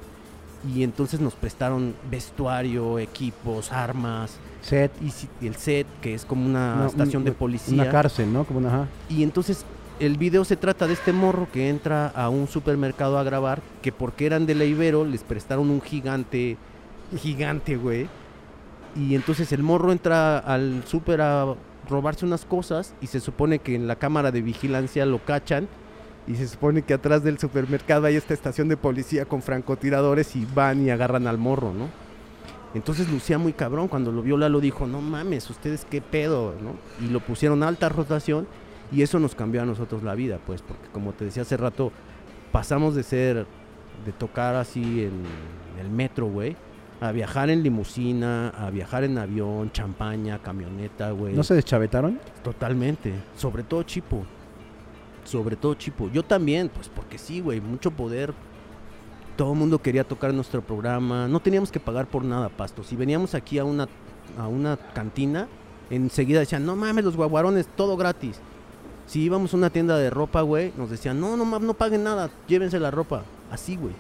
[0.74, 6.86] y entonces nos prestaron vestuario, equipos, armas, Set, y, el set, que es como una
[6.86, 7.74] estación de policía.
[7.74, 8.44] una cárcel, ¿no?
[8.44, 8.88] Como una, ajá.
[9.09, 9.64] Y entonces
[10.00, 13.92] el video se trata de este morro que entra a un supermercado a grabar, que
[13.92, 16.56] porque eran de la Ibero les prestaron un gigante,
[17.16, 18.09] gigante, güey.
[18.96, 21.54] Y entonces el morro entra al super a
[21.88, 25.68] robarse unas cosas y se supone que en la cámara de vigilancia lo cachan.
[26.28, 30.46] Y se supone que atrás del supermercado hay esta estación de policía con francotiradores y
[30.54, 31.88] van y agarran al morro, ¿no?
[32.74, 33.88] Entonces lucía muy cabrón.
[33.88, 36.74] Cuando lo vio Lalo dijo, no mames, ustedes qué pedo, ¿no?
[37.04, 38.46] Y lo pusieron a alta rotación
[38.92, 41.92] y eso nos cambió a nosotros la vida, pues, porque como te decía hace rato,
[42.52, 43.46] pasamos de ser,
[44.04, 45.22] de tocar así en
[45.80, 46.56] el metro, güey,
[47.00, 51.34] a viajar en limusina, a viajar en avión, champaña, camioneta, güey.
[51.34, 52.20] ¿No se deschavetaron?
[52.42, 53.14] Totalmente.
[53.36, 54.24] Sobre todo Chipo.
[55.28, 56.08] Sobre todo Chipo.
[56.10, 58.32] Yo también, pues porque sí, güey, mucho poder.
[59.36, 61.28] Todo el mundo quería tocar nuestro programa.
[61.28, 62.82] No teníamos que pagar por nada, Pasto.
[62.82, 63.86] Si veníamos aquí a una,
[64.38, 65.46] a una cantina,
[65.90, 68.40] enseguida decían, no mames, los guaguarones, todo gratis.
[69.06, 72.04] Si íbamos a una tienda de ropa, güey, nos decían, no, no mames, no paguen
[72.04, 73.22] nada, llévense la ropa.
[73.50, 73.92] Así, güey.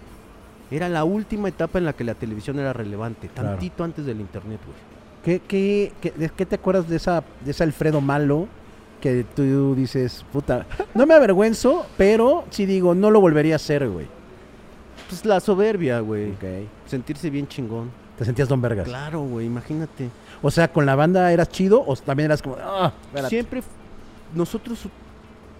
[0.70, 3.50] Era la última etapa en la que la televisión era relevante, Claro.
[3.50, 4.78] tantito antes del internet, güey.
[5.24, 8.48] ¿Qué, qué, qué, qué te acuerdas de esa de ese Alfredo malo
[9.00, 13.88] que tú dices, puta, no me avergüenzo, pero sí digo, no lo volvería a hacer,
[13.88, 14.06] güey?
[15.08, 16.32] Pues la soberbia, güey.
[16.32, 16.44] Ok.
[16.86, 17.90] Sentirse bien chingón.
[18.18, 18.86] Te sentías Don Vergas.
[18.86, 20.10] Claro, güey, imagínate.
[20.42, 23.28] O sea, con la banda eras chido o también eras como, ah, espérate.
[23.30, 23.62] Siempre
[24.34, 24.80] nosotros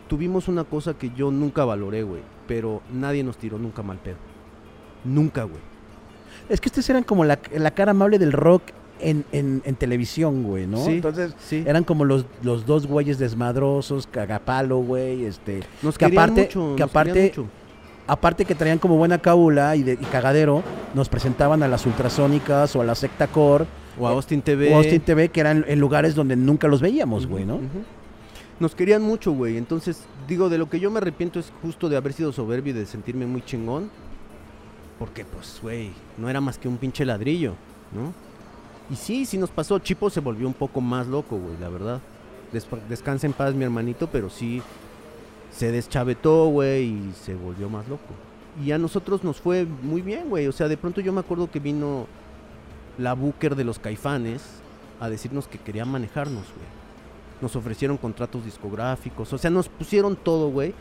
[0.08, 4.16] tuvimos una cosa que yo nunca valoré, güey, pero nadie nos tiró nunca mal pedo.
[5.04, 5.60] Nunca, güey.
[6.48, 8.62] Es que ustedes eran como la, la cara amable del rock
[9.00, 10.84] en, en, en televisión, güey, ¿no?
[10.84, 11.62] Sí, Entonces, Sí.
[11.66, 15.60] eran como los, los dos güeyes desmadrosos, cagapalo, güey, este...
[15.82, 17.46] nos que querían aparte- mucho, que nos aparte- mucho.
[18.10, 20.62] Aparte que traían como buena cábula y, de, y cagadero,
[20.94, 23.66] nos presentaban a las ultrasónicas o a la secta core
[24.00, 24.72] O a Austin TV.
[24.72, 27.60] o a Austin TV, que eran en lugares donde nunca los veíamos, güey, ¿no?
[28.60, 29.58] Nos querían mucho, güey.
[29.58, 32.76] Entonces, digo, de lo que yo me arrepiento es justo de haber sido soberbio y
[32.78, 33.90] de sentirme muy chingón.
[34.98, 37.52] Porque, pues, güey, no era más que un pinche ladrillo,
[37.94, 38.12] ¿no?
[38.90, 39.78] Y sí, sí nos pasó.
[39.78, 42.00] Chipo se volvió un poco más loco, güey, la verdad.
[42.88, 44.62] Descansa en paz, mi hermanito, pero sí
[45.50, 48.14] se deschavetó, güey, y se volvió más loco.
[48.64, 50.46] Y a nosotros nos fue muy bien, güey.
[50.46, 52.06] O sea, de pronto yo me acuerdo que vino
[52.96, 54.42] la Booker de los Caifanes
[55.00, 56.66] a decirnos que quería manejarnos, güey.
[57.40, 60.74] Nos ofrecieron contratos discográficos, o sea, nos pusieron todo, güey.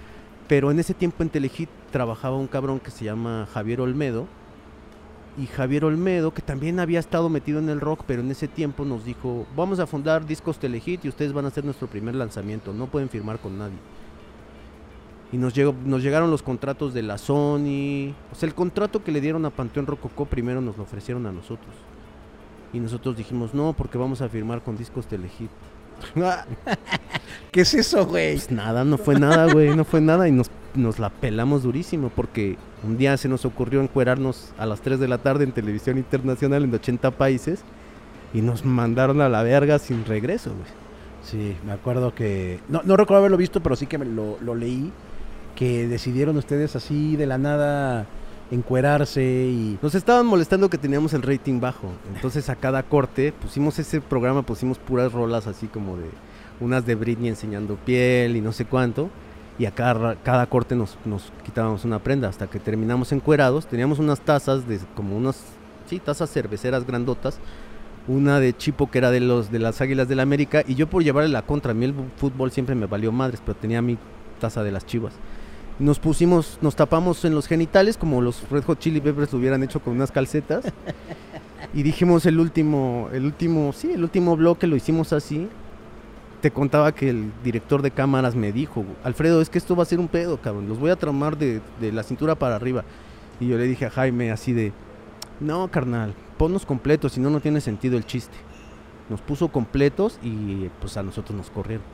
[0.47, 4.27] Pero en ese tiempo en Telehit trabajaba un cabrón que se llama Javier Olmedo.
[5.37, 8.85] Y Javier Olmedo, que también había estado metido en el rock, pero en ese tiempo
[8.85, 12.73] nos dijo, vamos a fundar Discos Telehit y ustedes van a hacer nuestro primer lanzamiento,
[12.73, 13.77] no pueden firmar con nadie.
[15.31, 18.13] Y nos, llegó, nos llegaron los contratos de la Sony.
[18.31, 21.31] O sea, el contrato que le dieron a Panteón Rococó primero nos lo ofrecieron a
[21.31, 21.75] nosotros.
[22.73, 25.51] Y nosotros dijimos, no, porque vamos a firmar con Discos Telehit.
[27.51, 28.33] ¿Qué es eso, güey?
[28.35, 32.11] Pues nada, no fue nada, güey, no fue nada y nos, nos la pelamos durísimo
[32.15, 35.97] porque un día se nos ocurrió encuerarnos a las 3 de la tarde en televisión
[35.97, 37.61] internacional en 80 países
[38.33, 40.87] y nos mandaron a la verga sin regreso, güey.
[41.23, 42.59] Sí, me acuerdo que...
[42.69, 44.91] No, no recuerdo haberlo visto, pero sí que me lo, lo leí.
[45.55, 48.05] Que decidieron ustedes así de la nada
[48.51, 49.77] encuerarse y...
[49.81, 51.91] Nos estaban molestando que teníamos el rating bajo.
[52.15, 56.09] Entonces a cada corte pusimos ese programa, pusimos puras rolas así como de
[56.59, 59.09] unas de Britney enseñando piel y no sé cuánto.
[59.59, 63.65] Y a cada, cada corte nos, nos quitábamos una prenda hasta que terminamos encuerados.
[63.65, 65.41] Teníamos unas tazas de como unas,
[65.87, 67.39] sí, tazas cerveceras grandotas.
[68.07, 71.03] Una de Chipo que era de los de las Águilas del América y yo por
[71.03, 73.97] llevarle la contra, a mí el fútbol siempre me valió madres, pero tenía mi
[74.39, 75.13] taza de las Chivas.
[75.79, 79.79] Nos pusimos, nos tapamos en los genitales como los Red Hot Chili Peppers hubieran hecho
[79.79, 80.65] con unas calcetas.
[81.73, 85.47] y dijimos el último, el último, sí, el último bloque lo hicimos así.
[86.41, 89.87] Te contaba que el director de cámaras me dijo, Alfredo, es que esto va a
[89.87, 92.83] ser un pedo, cabrón, los voy a tramar de, de la cintura para arriba.
[93.39, 94.71] Y yo le dije a Jaime así de,
[95.39, 98.35] no, carnal, ponnos completos, si no, no tiene sentido el chiste.
[99.09, 101.85] Nos puso completos y pues a nosotros nos corrieron.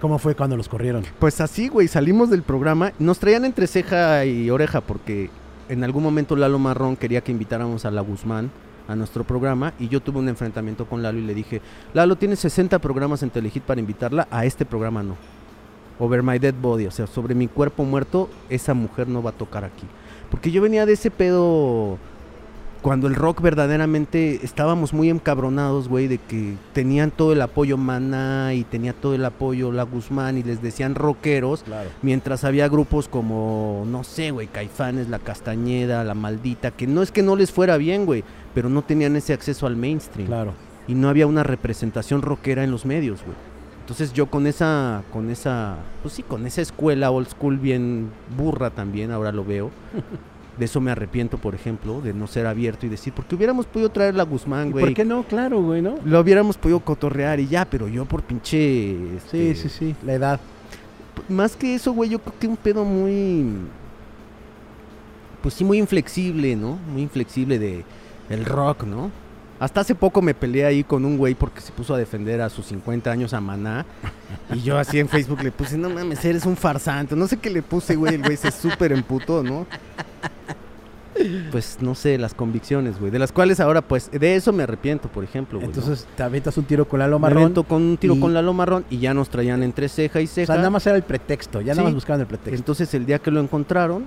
[0.00, 1.04] ¿Cómo fue cuando los corrieron?
[1.18, 2.92] Pues así, güey, salimos del programa.
[2.98, 5.30] Nos traían entre ceja y oreja porque
[5.68, 8.50] en algún momento Lalo Marrón quería que invitáramos a la Guzmán
[8.88, 11.60] a nuestro programa y yo tuve un enfrentamiento con Lalo y le dije,
[11.94, 15.16] Lalo, tienes 60 programas en Telehit para invitarla, a este programa no.
[15.98, 19.32] Over My Dead Body, o sea, sobre mi cuerpo muerto, esa mujer no va a
[19.32, 19.86] tocar aquí.
[20.30, 21.98] Porque yo venía de ese pedo
[22.82, 28.54] cuando el rock verdaderamente estábamos muy encabronados, güey, de que tenían todo el apoyo Maná
[28.54, 31.90] y tenía todo el apoyo La Guzmán y les decían rockeros, Claro.
[32.02, 37.10] mientras había grupos como, no sé, güey, Caifanes, La Castañeda, La Maldita, que no es
[37.10, 38.22] que no les fuera bien, güey,
[38.54, 40.52] pero no tenían ese acceso al mainstream Claro.
[40.86, 43.36] y no había una representación rockera en los medios, güey.
[43.80, 48.70] Entonces yo con esa, con esa, pues sí, con esa escuela old school bien burra
[48.70, 49.70] también, ahora lo veo.
[50.58, 53.90] De eso me arrepiento, por ejemplo, de no ser abierto y decir, porque hubiéramos podido
[53.90, 54.84] traer la Guzmán, ¿Y güey.
[54.86, 55.22] ¿Por qué no?
[55.24, 55.96] Claro, güey, ¿no?
[56.04, 58.96] Lo hubiéramos podido cotorrear y ya, pero yo por pinche...
[59.30, 59.96] Sí, este, sí, sí.
[60.04, 60.40] La edad.
[61.28, 63.46] Más que eso, güey, yo creo que un pedo muy...
[65.42, 66.78] Pues sí, muy inflexible, ¿no?
[66.90, 67.84] Muy inflexible de
[68.30, 69.10] el rock, ¿no?
[69.58, 72.50] Hasta hace poco me peleé ahí con un güey porque se puso a defender a
[72.50, 73.86] sus 50 años a Maná.
[74.54, 77.16] Y yo así en Facebook le puse, no mames, eres un farsante.
[77.16, 78.14] No sé qué le puse, güey.
[78.16, 79.66] El güey se súper emputó, ¿no?
[81.50, 83.10] Pues no sé, las convicciones, güey.
[83.10, 85.70] De las cuales ahora, pues, de eso me arrepiento, por ejemplo, güey.
[85.70, 85.74] ¿no?
[85.74, 87.54] Entonces te aventas un tiro con Lalo me Marrón.
[87.54, 90.28] con un tiro y- con Lalo Marrón y ya nos traían entre ceja y O
[90.28, 90.46] ceja.
[90.52, 91.62] sea, nada más era el pretexto.
[91.62, 91.78] Ya Sí.
[91.78, 92.54] nada más buscaban el pretexto.
[92.54, 94.04] Entonces el día que lo encontraron,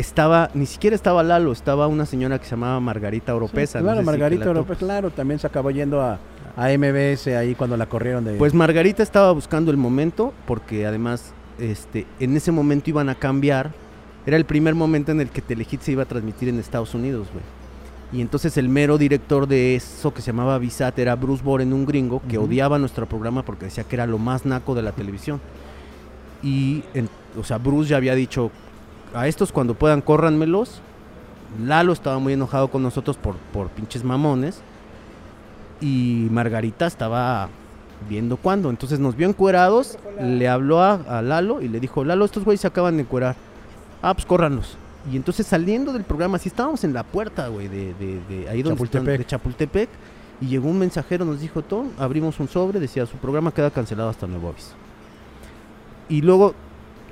[0.00, 3.78] estaba, ni siquiera estaba Lalo, estaba una señora que se llamaba Margarita Oropesa.
[3.78, 6.18] Sí, no claro, sé si Margarita la Oropesa, claro, también se acabó yendo a,
[6.56, 8.34] a MBS ahí cuando la corrieron de...
[8.36, 13.70] Pues Margarita estaba buscando el momento, porque además este, en ese momento iban a cambiar.
[14.26, 17.28] Era el primer momento en el que Telehit se iba a transmitir en Estados Unidos,
[17.32, 17.44] güey.
[18.12, 21.86] Y entonces el mero director de eso que se llamaba Visat era Bruce Boren, un
[21.86, 25.40] gringo que odiaba nuestro programa porque decía que era lo más naco de la televisión.
[26.42, 28.50] Y, en- o sea, Bruce ya había dicho,
[29.14, 30.80] a estos cuando puedan córranmelos.
[31.64, 34.60] Lalo estaba muy enojado con nosotros por, por pinches mamones.
[35.80, 37.48] Y Margarita estaba
[38.08, 38.70] viendo cuándo.
[38.70, 42.60] Entonces nos vio encuerados, le habló a, a Lalo y le dijo, Lalo, estos güeyes
[42.60, 43.36] se acaban de encuerar.
[44.02, 44.76] Ah, pues córranlos.
[45.10, 48.62] Y entonces saliendo del programa, si estábamos en la puerta, güey, de, de, de ahí
[48.62, 49.88] donde están- de Chapultepec,
[50.42, 54.08] y llegó un mensajero, nos dijo todo, abrimos un sobre, decía, su programa queda cancelado
[54.10, 54.72] hasta nuevo aviso.
[56.08, 56.54] Y luego,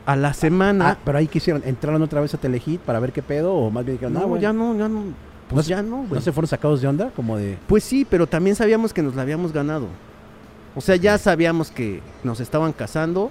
[0.09, 0.93] a la semana...
[0.93, 3.85] Ah, pero ahí quisieron, entraron otra vez a Telehit para ver qué pedo, o más
[3.85, 5.03] bien dijeron, no, no, güey, ya no, ya no.
[5.51, 6.13] Pues No ya no, güey.
[6.13, 7.11] ¿no se fueron sacados de onda?
[7.15, 7.59] Como de...
[7.67, 9.87] Pues sí, pero también sabíamos que nos la habíamos ganado.
[10.75, 13.31] O sea, ya sabíamos que nos estaban casando.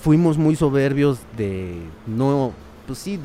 [0.00, 2.52] Fuimos muy soberbios de no,
[2.86, 3.20] pues sí.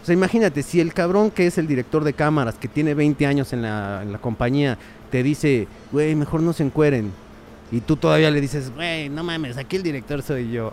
[0.00, 3.26] O sea, imagínate, si el cabrón que es el director de cámaras, que tiene 20
[3.26, 4.78] años en la, en la compañía,
[5.10, 7.10] te dice, güey, mejor no se encueren.
[7.72, 10.72] Y tú todavía le dices, güey, no mames, aquí el director soy yo.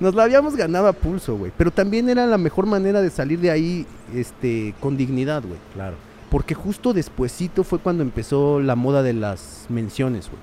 [0.00, 1.52] Nos la habíamos ganado a pulso, güey.
[1.56, 5.58] Pero también era la mejor manera de salir de ahí este, con dignidad, güey.
[5.72, 5.96] Claro.
[6.30, 10.42] Porque justo despuesito fue cuando empezó la moda de las menciones, güey.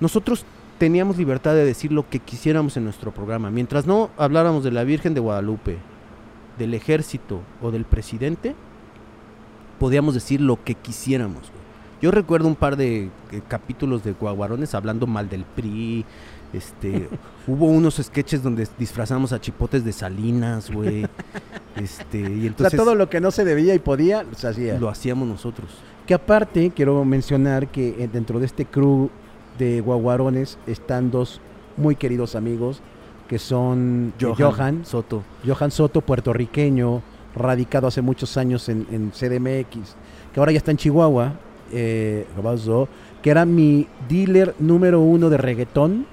[0.00, 0.44] Nosotros
[0.78, 3.50] teníamos libertad de decir lo que quisiéramos en nuestro programa.
[3.50, 5.78] Mientras no habláramos de la Virgen de Guadalupe,
[6.58, 8.54] del ejército o del presidente,
[9.78, 11.62] podíamos decir lo que quisiéramos, güey.
[12.02, 16.04] Yo recuerdo un par de eh, capítulos de Guaguarones hablando mal del PRI.
[16.52, 17.08] Este,
[17.46, 21.06] hubo unos sketches donde disfrazamos a chipotes de Salinas, güey.
[21.76, 24.78] Este, y O sea, entonces todo lo que no se debía y podía, se hacía.
[24.78, 25.70] lo hacíamos nosotros.
[26.06, 29.08] Que aparte, quiero mencionar que eh, dentro de este crew
[29.58, 31.40] de Guaguarones están dos
[31.78, 32.82] muy queridos amigos
[33.32, 35.22] que son eh, Johan, Soto.
[35.46, 37.00] Johan Soto, puertorriqueño,
[37.34, 39.96] radicado hace muchos años en, en CDMX,
[40.34, 41.32] que ahora ya está en Chihuahua,
[41.72, 42.26] eh,
[43.22, 46.06] que era mi dealer número uno de reggaetón.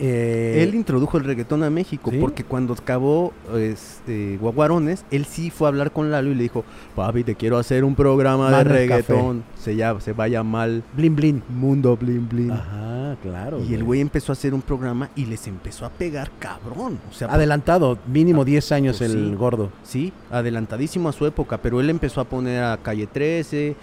[0.00, 2.18] Eh, él introdujo el reggaetón a México ¿Sí?
[2.18, 6.64] porque cuando acabó este, Guaguarones, él sí fue a hablar con Lalo y le dijo,
[6.96, 9.44] papi, te quiero hacer un programa de Mano reggaetón.
[9.56, 11.42] Se, llama, se va a llamar Blin Blin.
[11.48, 12.50] Mundo Blin Blin.
[12.50, 13.62] Ajá, claro.
[13.62, 16.98] y el güey empezó a hacer un programa y les empezó a pegar cabrón.
[17.10, 19.34] O sea, Adelantado, mínimo 10 años Pues el sí.
[19.36, 19.70] gordo.
[19.84, 23.76] Sí, adelantadísimo a su época, pero él empezó a poner a Calle 13,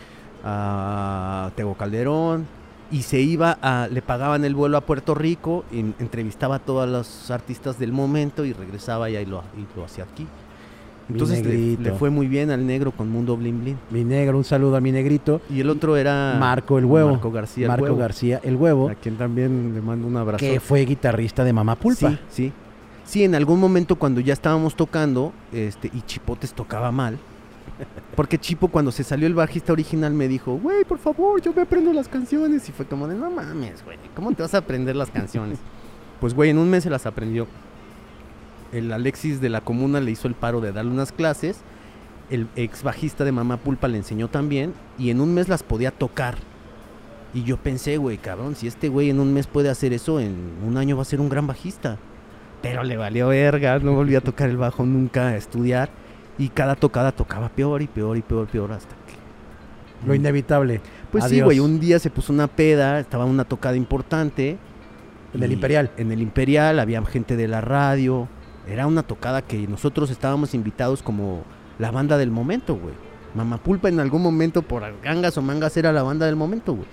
[0.43, 2.45] a Tego Calderón,
[2.91, 6.87] y se iba a, le pagaban el vuelo a Puerto Rico, en- entrevistaba a todos
[6.89, 10.27] los artistas del momento y regresaba y ahí lo, y lo hacía aquí.
[11.09, 13.77] Entonces le, fue muy bien al negro con Mundo Blin Blin.
[13.89, 15.41] Mi negro, un saludo a mi negrito.
[15.49, 17.11] Y el otro era Marco el huevo.
[17.11, 17.65] Marco García.
[17.65, 20.39] el Marco Huevo, García, el huevo, A quien también le mando un abrazo.
[20.39, 22.11] que fue guitarrista de Mamá Pulpa.
[22.11, 22.53] Sí, sí.
[23.03, 27.17] Sí, en algún momento cuando ya estábamos tocando, este, y Chipotes tocaba mal.
[28.15, 31.61] Porque Chipo cuando se salió el bajista original me dijo, güey, por favor, yo me
[31.61, 32.67] aprendo las canciones.
[32.69, 35.59] Y fue como de, no mames, güey, ¿cómo te vas a aprender las canciones?
[36.19, 37.47] pues, güey, en un mes se las aprendió.
[38.71, 41.57] El Alexis de la comuna le hizo el paro de darle unas clases.
[42.29, 44.73] El ex bajista de Mamá Pulpa le enseñó también.
[44.99, 46.37] Y en un mes las podía tocar.
[47.33, 50.35] Y yo pensé, güey, cabrón, si este güey en un mes puede hacer eso, en
[50.65, 51.97] un año va a ser un gran bajista.
[52.61, 55.89] Pero le valió verga, no volví a tocar el bajo nunca, a estudiar.
[56.41, 60.07] Y cada tocada tocaba peor y peor y peor y peor hasta que...
[60.07, 60.81] Lo inevitable.
[61.11, 64.57] Pues sí, güey, un día se puso una peda, estaba una tocada importante.
[65.35, 65.91] En el Imperial.
[65.97, 68.27] En el Imperial, había gente de la radio.
[68.67, 71.43] Era una tocada que nosotros estábamos invitados como
[71.77, 72.95] la banda del momento, güey.
[73.35, 76.87] Mamapulpa en algún momento, por gangas o mangas, era la banda del momento, güey.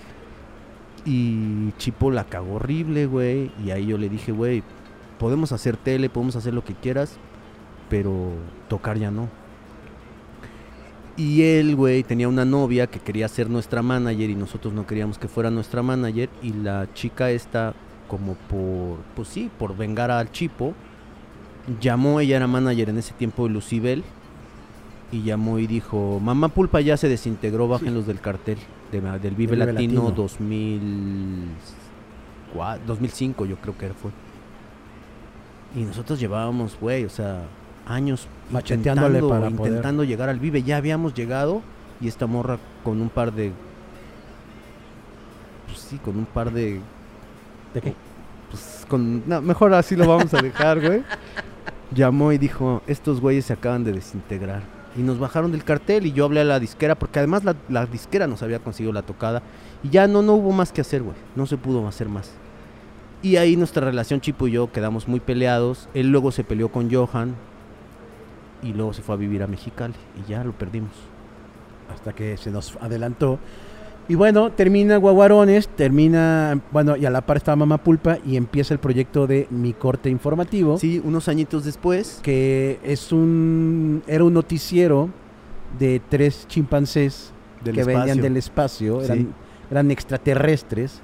[1.06, 3.50] Y Chipo la cagó horrible, güey.
[3.64, 4.62] Y ahí yo le dije, güey,
[5.18, 7.16] podemos hacer tele, podemos hacer lo que quieras,
[7.88, 8.32] pero
[8.68, 9.37] tocar ya no.
[11.18, 15.18] Y él, güey, tenía una novia que quería ser nuestra manager y nosotros no queríamos
[15.18, 16.30] que fuera nuestra manager.
[16.42, 17.74] Y la chica esta,
[18.06, 20.74] como por, pues sí, por vengar al Chipo,
[21.80, 24.04] llamó, ella era manager en ese tiempo de Lucibel,
[25.10, 28.58] y llamó y dijo, Mamá Pulpa ya se desintegró, bájenlos del cartel
[28.92, 30.10] de- del Vive, Vive Latino, Latino.
[32.52, 34.10] 2004, 2005 yo creo que fue.
[35.76, 37.42] Y nosotros llevábamos, güey, o sea,
[37.88, 40.62] años Macheteándole intentando- para poder- intentando llegar al Vive.
[40.62, 41.62] Ya habíamos llegado
[42.00, 43.52] y esta morra con un par de...
[45.66, 46.80] Pues sí, con un par de...
[47.74, 47.94] ¿De qué?
[48.50, 49.22] Pues con...
[49.28, 51.02] no, mejor así lo vamos a dejar, güey.
[51.94, 54.62] Llamó y dijo, estos güeyes se acaban de desintegrar.
[54.96, 57.86] Y nos bajaron del cartel y yo hablé a la disquera, porque además la, la
[57.86, 59.42] disquera nos había conseguido la tocada.
[59.82, 61.16] Y ya no, no hubo más que hacer, güey.
[61.36, 62.30] No se pudo hacer más.
[63.22, 65.88] Y ahí nuestra relación, Chipo y yo, quedamos muy peleados.
[65.94, 67.34] Él luego se peleó con Johan.
[68.62, 69.94] Y luego se fue a vivir a Mexicali.
[70.26, 70.90] Y ya lo perdimos.
[71.92, 73.38] hasta que se nos adelantó.
[74.10, 78.74] Y bueno, termina Guaguarones, termina, bueno, y a la par estaba Mamá Pulpa y empieza
[78.74, 82.20] el proyecto de Mi Corte Informativo, Sí, unos añitos después.
[82.22, 85.08] que es un, era un noticiero
[85.78, 87.32] de tres chimpancés
[87.64, 88.22] Del que venían espacio.
[88.22, 89.28] del espacio, eran, Sí.
[89.70, 91.00] eran extraterrestres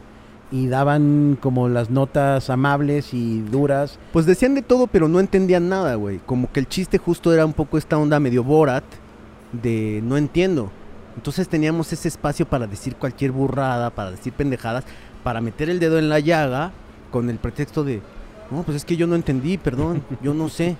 [0.54, 3.98] y daban como las notas amables y duras.
[4.12, 6.20] Pues decían de todo, pero no entendían nada, güey.
[6.24, 8.84] Como que el chiste justo era un poco esta onda medio Borat
[9.50, 10.70] de no entiendo.
[11.16, 14.84] Entonces teníamos ese espacio para decir cualquier burrada, para decir pendejadas,
[15.24, 16.70] para meter el dedo en la llaga
[17.10, 18.00] con el pretexto de,
[18.52, 20.76] no, pues es que yo no entendí, perdón, yo no sé.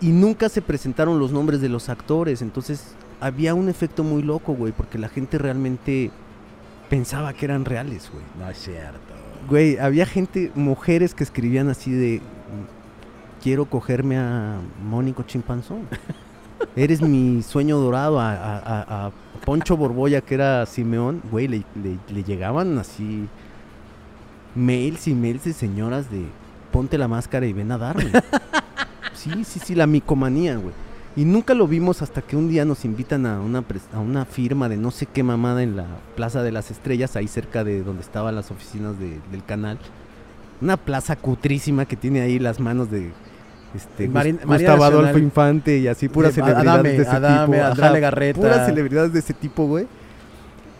[0.00, 4.54] Y nunca se presentaron los nombres de los actores, entonces había un efecto muy loco,
[4.54, 6.12] güey, porque la gente realmente
[6.92, 8.22] pensaba que eran reales, güey.
[8.38, 8.98] No es cierto.
[9.48, 12.20] Güey, había gente, mujeres que escribían así de
[13.42, 15.88] quiero cogerme a Mónico Chimpanzón.
[16.76, 19.10] Eres mi sueño dorado a, a- a- a
[19.46, 21.22] Poncho Borbolla, que era Simeón.
[21.30, 23.26] Güey, le, le- le llegaban así
[24.54, 26.26] mails y mails de señoras de
[26.70, 28.12] ponte la máscara y ven a darme.
[29.14, 30.74] sí, sí, sí, la micomanía, güey.
[31.14, 33.62] Y nunca lo vimos hasta que un día nos invitan a una,
[33.94, 35.84] a una firma de no sé qué mamada en la
[36.16, 39.78] Plaza de las Estrellas, ahí cerca de donde estaban las oficinas de- del canal.
[40.62, 43.10] Una plaza cutrísima que tiene ahí las manos de
[43.74, 45.18] este, Marina Gustavo Adolfo.
[45.18, 47.66] Infante y así, puras Eh, celebridades Adame, de ese Adame, tipo.
[47.66, 48.40] Andrea Legarreta.
[48.40, 49.86] Puras celebridades de ese tipo, güey.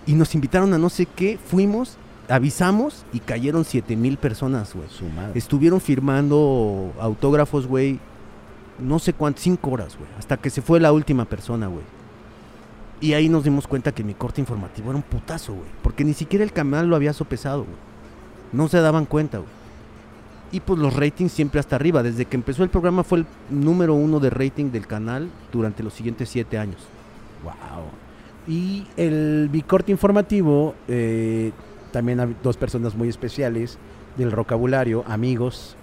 [0.07, 1.97] Y nos invitaron a no sé qué, fuimos,
[2.28, 4.87] avisamos y cayeron siete mil personas, güey.
[5.35, 7.99] Estuvieron firmando autógrafos, güey.
[8.79, 10.09] No sé cuántas, cinco horas, güey.
[10.18, 11.85] Hasta que se fue la última persona, güey.
[13.01, 15.68] Y ahí nos dimos cuenta que mi corte informativo era un putazo, güey.
[15.83, 17.66] Porque ni siquiera el canal lo había sopesado.
[18.53, 19.51] No se daban cuenta, güey.
[20.53, 22.03] Y pues los ratings siempre hasta arriba.
[22.03, 25.95] Desde que empezó el programa fue el número uno de rating del canal durante los
[25.95, 26.81] siguientes siete años.
[27.43, 27.87] Wow.
[28.47, 31.53] Y el bicorte informativo, eh,
[31.91, 33.79] también hay dos personas muy especiales
[34.16, 35.77] del vocabulario, amigos,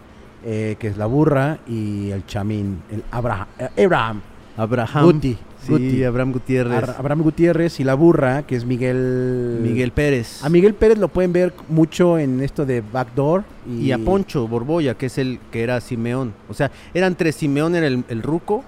[0.45, 3.47] eh, que es la burra y el chamín, el Abraham.
[3.59, 4.21] eh, Abraham.
[4.57, 5.05] Abraham.
[5.05, 5.37] Guti.
[5.63, 6.03] Sí, Guti.
[6.03, 6.83] Abraham Gutiérrez.
[6.83, 9.59] Ar- Abraham Gutiérrez y la burra, que es Miguel.
[9.61, 10.43] Miguel Pérez.
[10.43, 13.43] A Miguel Pérez lo pueden ver mucho en esto de Backdoor.
[13.69, 16.33] Y, y a Poncho Borboya, que es el que era Simeón.
[16.49, 17.35] O sea, eran tres.
[17.35, 18.63] Simeón era el, el ruco,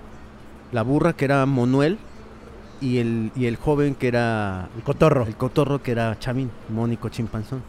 [0.71, 1.97] la burra que era Manuel
[2.81, 5.25] y el, y el joven que era El cotorro.
[5.27, 7.61] el cotorro que era Chamín, Mónico Chimpanzón.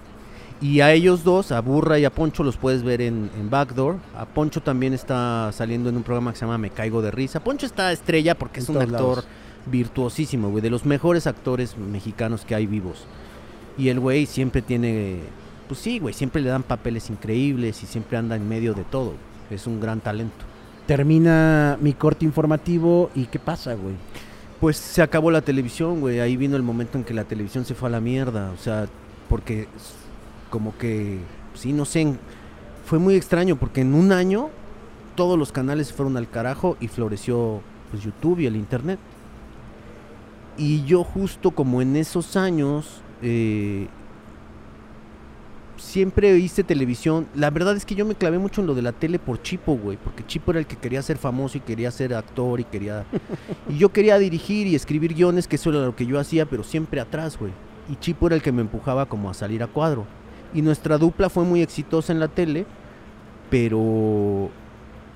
[0.62, 3.96] Y a ellos dos, a Burra y a Poncho, los puedes ver en, en Backdoor.
[4.16, 7.42] A Poncho también está saliendo en un programa que se llama Me Caigo de Risa.
[7.42, 9.26] Poncho está estrella porque es un actor lados.
[9.66, 13.06] virtuosísimo, güey, de los mejores actores mexicanos que hay vivos.
[13.76, 15.18] Y el güey siempre tiene,
[15.66, 19.14] pues sí, güey, siempre le dan papeles increíbles y siempre anda en medio de todo.
[19.50, 20.44] Es un gran talento.
[20.86, 23.94] Termina mi corte informativo y ¿qué pasa, güey?
[24.60, 26.20] Pues se acabó la televisión, güey.
[26.20, 28.52] Ahí vino el momento en que la televisión se fue a la mierda.
[28.52, 28.86] O sea,
[29.28, 29.66] porque
[30.53, 31.18] como que,
[31.55, 32.14] sí, no sé,
[32.84, 34.50] fue muy extraño porque en un año
[35.14, 39.00] todos los canales se fueron al carajo y floreció pues, YouTube y el Internet.
[40.59, 43.88] Y yo justo como en esos años eh,
[45.78, 47.28] siempre hice televisión.
[47.34, 49.74] La verdad es que yo me clavé mucho en lo de la tele por Chipo,
[49.78, 49.96] güey.
[49.96, 53.07] Porque Chipo era el que quería ser famoso y quería ser actor y quería...
[53.70, 56.62] y yo quería dirigir y escribir guiones, que eso era lo que yo hacía, pero
[56.62, 57.53] siempre atrás, güey.
[57.88, 60.07] Y Chipo era el que me empujaba como a salir a cuadro.
[60.55, 62.66] Y nuestra dupla fue muy exitosa en la tele,
[63.50, 64.50] pero...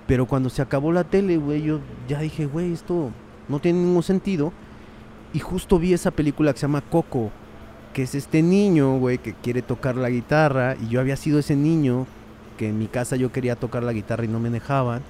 [0.07, 3.11] Pero cuando se acabó la tele, güey, yo ya dije, güey, esto
[3.49, 4.53] no tiene ningún sentido.
[5.33, 7.33] Y justo vi esa película que se llama Coco,
[7.93, 10.77] que es este niño, güey, que quiere tocar la guitarra.
[10.81, 12.07] Y yo había sido ese niño
[12.57, 15.03] que en mi casa yo quería tocar la guitarra y no me dejaban.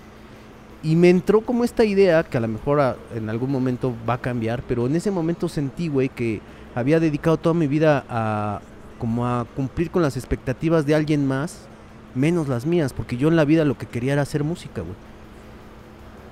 [0.83, 4.21] Y me entró como esta idea, que a lo mejor en algún momento va a
[4.21, 6.41] cambiar, pero en ese momento sentí, güey, que
[6.75, 8.61] había dedicado toda mi vida a
[8.99, 11.67] como a cumplir con las expectativas de alguien más,
[12.15, 14.95] menos las mías, porque yo en la vida lo que quería era hacer música, güey.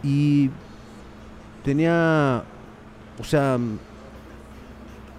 [0.03, 0.51] Y
[1.65, 2.43] tenía,
[3.21, 3.59] o sea,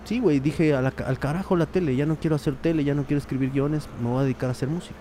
[0.04, 2.94] sí, güey, dije a la al carajo la tele, ya no quiero hacer tele, ya
[2.94, 4.96] no quiero escribir guiones, me voy a dedicar a hacer música.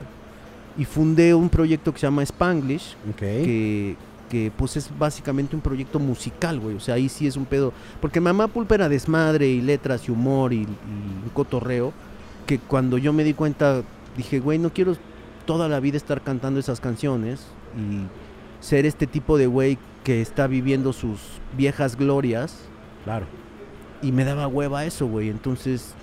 [0.76, 3.18] Y fundé un proyecto que se llama Spanglish, Ok.
[3.18, 3.96] que,
[4.28, 6.74] que pues es básicamente un proyecto musical, güey.
[6.76, 7.72] O sea, ahí sí es un pedo.
[8.00, 11.92] Porque Mamá Pulpa era desmadre y letras y humor y, y un cotorreo.
[12.46, 13.82] Que cuando yo me di cuenta,
[14.16, 14.96] dije, güey, no quiero
[15.46, 18.06] toda la vida estar cantando esas canciones y
[18.64, 21.20] ser este tipo de güey que está viviendo sus
[21.56, 22.60] viejas glorias.
[23.04, 23.26] Claro.
[24.02, 25.30] Y me daba hueva eso, güey.
[25.30, 25.94] Entonces,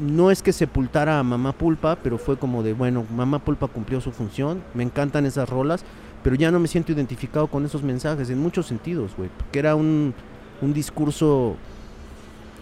[0.00, 4.00] no es que sepultara a Mamá Pulpa, pero fue como de, bueno, Mamá Pulpa cumplió
[4.00, 4.62] su función.
[4.74, 5.84] Me encantan esas rolas,
[6.22, 9.30] pero ya no me siento identificado con esos mensajes en muchos sentidos, güey.
[9.36, 10.14] Porque era un,
[10.62, 11.56] un discurso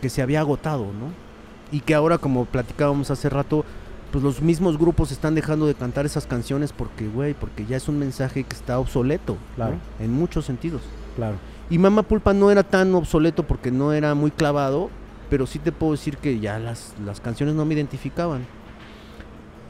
[0.00, 1.27] que se había agotado, ¿no?
[1.70, 3.64] Y que ahora, como platicábamos hace rato,
[4.10, 7.88] pues los mismos grupos están dejando de cantar esas canciones porque, güey, porque ya es
[7.88, 9.56] un mensaje que está obsoleto, ¿no?
[9.56, 9.76] Claro.
[10.00, 10.82] En muchos sentidos.
[11.16, 11.36] Claro.
[11.70, 14.88] Y Mama Pulpa no era tan obsoleto porque no era muy clavado,
[15.28, 18.46] pero sí te puedo decir que ya las, las canciones no me identificaban.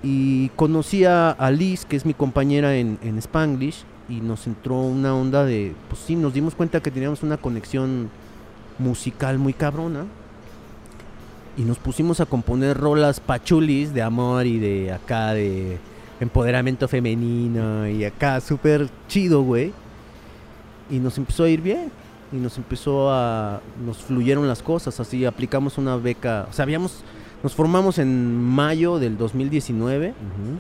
[0.03, 4.81] Y conocí a, a Liz, que es mi compañera en, en Spanglish, y nos entró
[4.81, 8.09] una onda de, pues sí, nos dimos cuenta que teníamos una conexión
[8.79, 10.05] musical muy cabrona.
[11.59, 15.79] Y nos pusimos a componer rolas pachulis de amor y de acá de
[16.21, 19.73] empoderamiento femenino y acá súper chido, güey.
[20.89, 21.91] Y nos empezó a ir bien.
[22.33, 23.61] Y nos empezó a.
[23.85, 25.01] Nos fluyeron las cosas.
[25.01, 26.47] Así aplicamos una beca.
[26.49, 27.03] O sea, habíamos.
[27.43, 30.11] Nos formamos en mayo del 2019.
[30.11, 30.59] Ujú.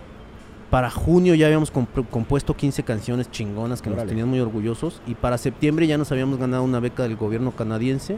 [0.70, 5.00] Para junio ya habíamos comp- compuesto 15 canciones chingonas que nos tenían muy orgullosos.
[5.06, 8.16] Y para septiembre ya nos habíamos ganado una beca del gobierno canadiense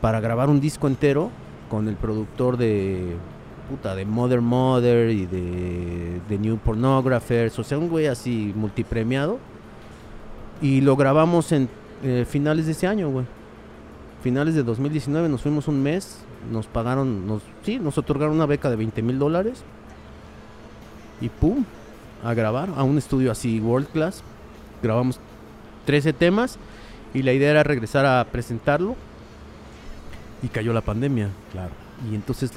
[0.00, 1.30] para grabar un disco entero
[1.70, 3.16] con el productor de.
[3.70, 7.56] Puta, de Mother Mother y de, New Pornographers.
[7.58, 9.38] O sea, un güey así multipremiado.
[10.60, 11.68] Y lo grabamos en
[12.02, 13.24] eh, finales de ese año, güey.
[14.22, 16.18] Finales de 2019 nos fuimos un mes.
[16.50, 19.62] Nos pagaron, nos, sí, nos otorgaron una beca de 20 mil dólares.
[21.20, 21.64] Y pum,
[22.24, 24.22] a grabar a un estudio así world class.
[24.82, 25.20] Grabamos
[25.86, 26.58] 13 temas
[27.14, 28.96] y la idea era regresar a presentarlo.
[30.42, 31.28] Y cayó la pandemia.
[31.52, 31.72] Claro.
[32.10, 32.50] Y entonces,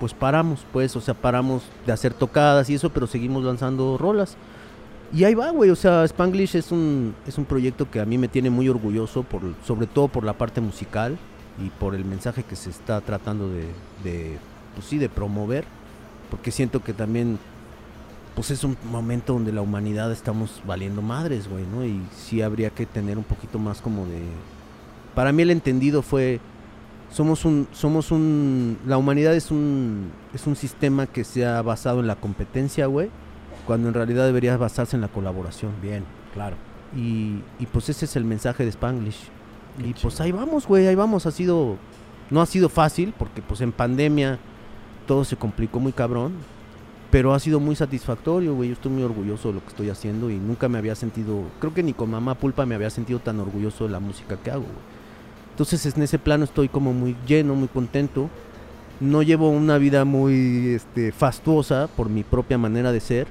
[0.00, 4.36] pues paramos, pues, o sea, paramos de hacer tocadas y eso, pero seguimos lanzando rolas.
[5.12, 8.16] Y ahí va, güey, o sea, Spanglish es un, es un proyecto que a mí
[8.16, 11.18] me tiene muy orgulloso, por, sobre todo por la parte musical
[11.62, 13.66] y por el mensaje que se está tratando de,
[14.02, 14.38] de,
[14.74, 15.66] pues sí, de promover,
[16.30, 17.38] porque siento que también
[18.34, 21.84] pues es un momento donde la humanidad estamos valiendo madres, güey, ¿no?
[21.84, 24.22] Y sí habría que tener un poquito más como de...
[25.14, 26.40] Para mí el entendido fue,
[27.12, 32.00] somos un, somos un, la humanidad es un, es un sistema que se ha basado
[32.00, 33.10] en la competencia, güey,
[33.66, 35.72] cuando en realidad debería basarse en la colaboración.
[35.82, 36.56] Bien, claro.
[36.96, 39.28] Y, y pues ese es el mensaje de Spanglish.
[39.78, 41.26] Qué y pues ahí vamos, güey, ahí vamos.
[41.26, 41.76] Ha sido,
[42.30, 44.38] no ha sido fácil porque pues en pandemia
[45.06, 46.32] todo se complicó muy cabrón.
[47.10, 48.70] Pero ha sido muy satisfactorio, güey.
[48.70, 51.74] Yo estoy muy orgulloso de lo que estoy haciendo y nunca me había sentido, creo
[51.74, 54.62] que ni con mamá pulpa me había sentido tan orgulloso de la música que hago,
[54.62, 54.91] güey.
[55.52, 58.28] Entonces en ese plano estoy como muy lleno, muy contento.
[59.00, 63.28] No llevo una vida muy este, fastuosa por mi propia manera de ser.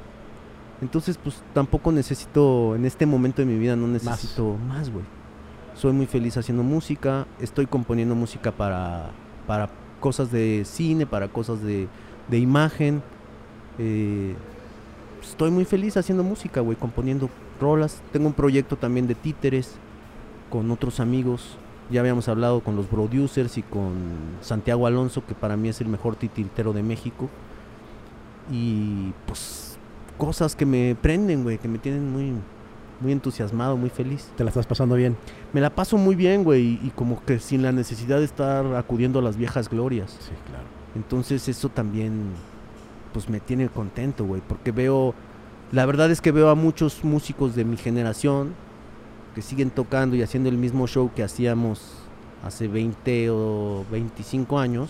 [0.81, 5.05] Entonces pues tampoco necesito, en este momento de mi vida no necesito más, güey.
[5.75, 9.11] Soy muy feliz haciendo música, estoy componiendo música para,
[9.47, 9.69] para
[9.99, 11.87] cosas de cine, para cosas de,
[12.27, 13.01] de imagen.
[13.79, 14.35] Eh,
[15.23, 18.01] estoy muy feliz haciendo música, güey, componiendo rolas.
[18.11, 19.75] Tengo un proyecto también de títeres
[20.49, 21.57] con otros amigos.
[21.91, 23.93] Ya habíamos hablado con los producers y con
[24.41, 27.29] Santiago Alonso, que para mí es el mejor titiritero de México.
[28.51, 29.77] Y pues
[30.17, 32.33] cosas que me prenden, güey, que me tienen muy,
[32.99, 34.29] muy entusiasmado, muy feliz.
[34.35, 35.17] ¿Te la estás pasando bien?
[35.53, 38.65] Me la paso muy bien, güey, y, y como que sin la necesidad de estar
[38.75, 40.17] acudiendo a las viejas glorias.
[40.19, 40.65] Sí, claro.
[40.95, 42.31] Entonces eso también
[43.13, 45.13] pues me tiene contento, güey, porque veo
[45.71, 48.53] la verdad es que veo a muchos músicos de mi generación
[49.35, 51.81] que siguen tocando y haciendo el mismo show que hacíamos
[52.43, 54.89] hace 20 o 25 años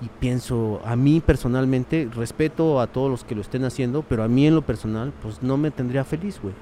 [0.00, 4.28] y pienso, a mí personalmente, respeto a todos los que lo estén haciendo, pero a
[4.28, 6.54] mí en lo personal, pues no me tendría feliz, güey.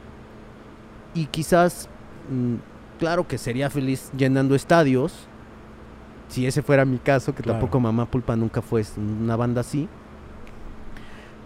[1.15, 1.89] Y quizás,
[2.31, 2.57] mm,
[2.99, 5.15] claro que sería feliz llenando estadios,
[6.29, 7.59] si ese fuera mi caso, que Claro.
[7.59, 9.89] tampoco Mamá Pulpa nunca fue una banda así,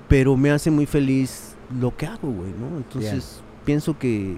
[0.09, 2.77] pero me hace muy feliz lo que hago, güey, ¿no?
[2.77, 4.37] Entonces, pienso que,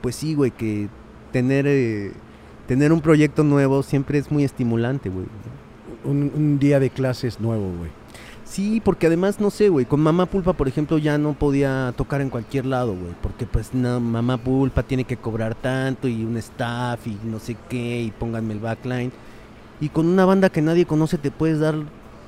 [0.00, 0.88] pues sí, güey, que
[1.32, 2.12] tener, eh,
[2.66, 5.26] tener un proyecto nuevo siempre es muy estimulante, güey.
[6.04, 7.90] Un, un día de clases nuevo, güey.
[8.48, 12.22] Sí, porque además, no sé, güey, con Mamá Pulpa, por ejemplo, ya no podía tocar
[12.22, 16.36] en cualquier lado, güey, porque pues no, Mamá Pulpa tiene que cobrar tanto y un
[16.38, 19.12] staff y no sé qué, y pónganme el backline.
[19.80, 21.74] Y con una banda que nadie conoce te puedes dar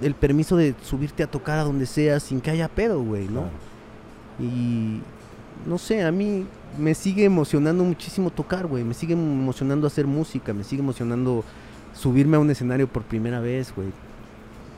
[0.03, 3.41] el permiso de subirte a tocar a donde sea sin que haya pedo, güey, ¿no?
[3.41, 3.51] Claro.
[4.41, 5.01] Y
[5.67, 6.47] no sé, a mí
[6.79, 8.85] me sigue emocionando muchísimo tocar, güey.
[8.85, 11.45] Me sigue emocionando hacer música, me sigue emocionando
[11.95, 13.89] subirme a un escenario por primera vez, güey.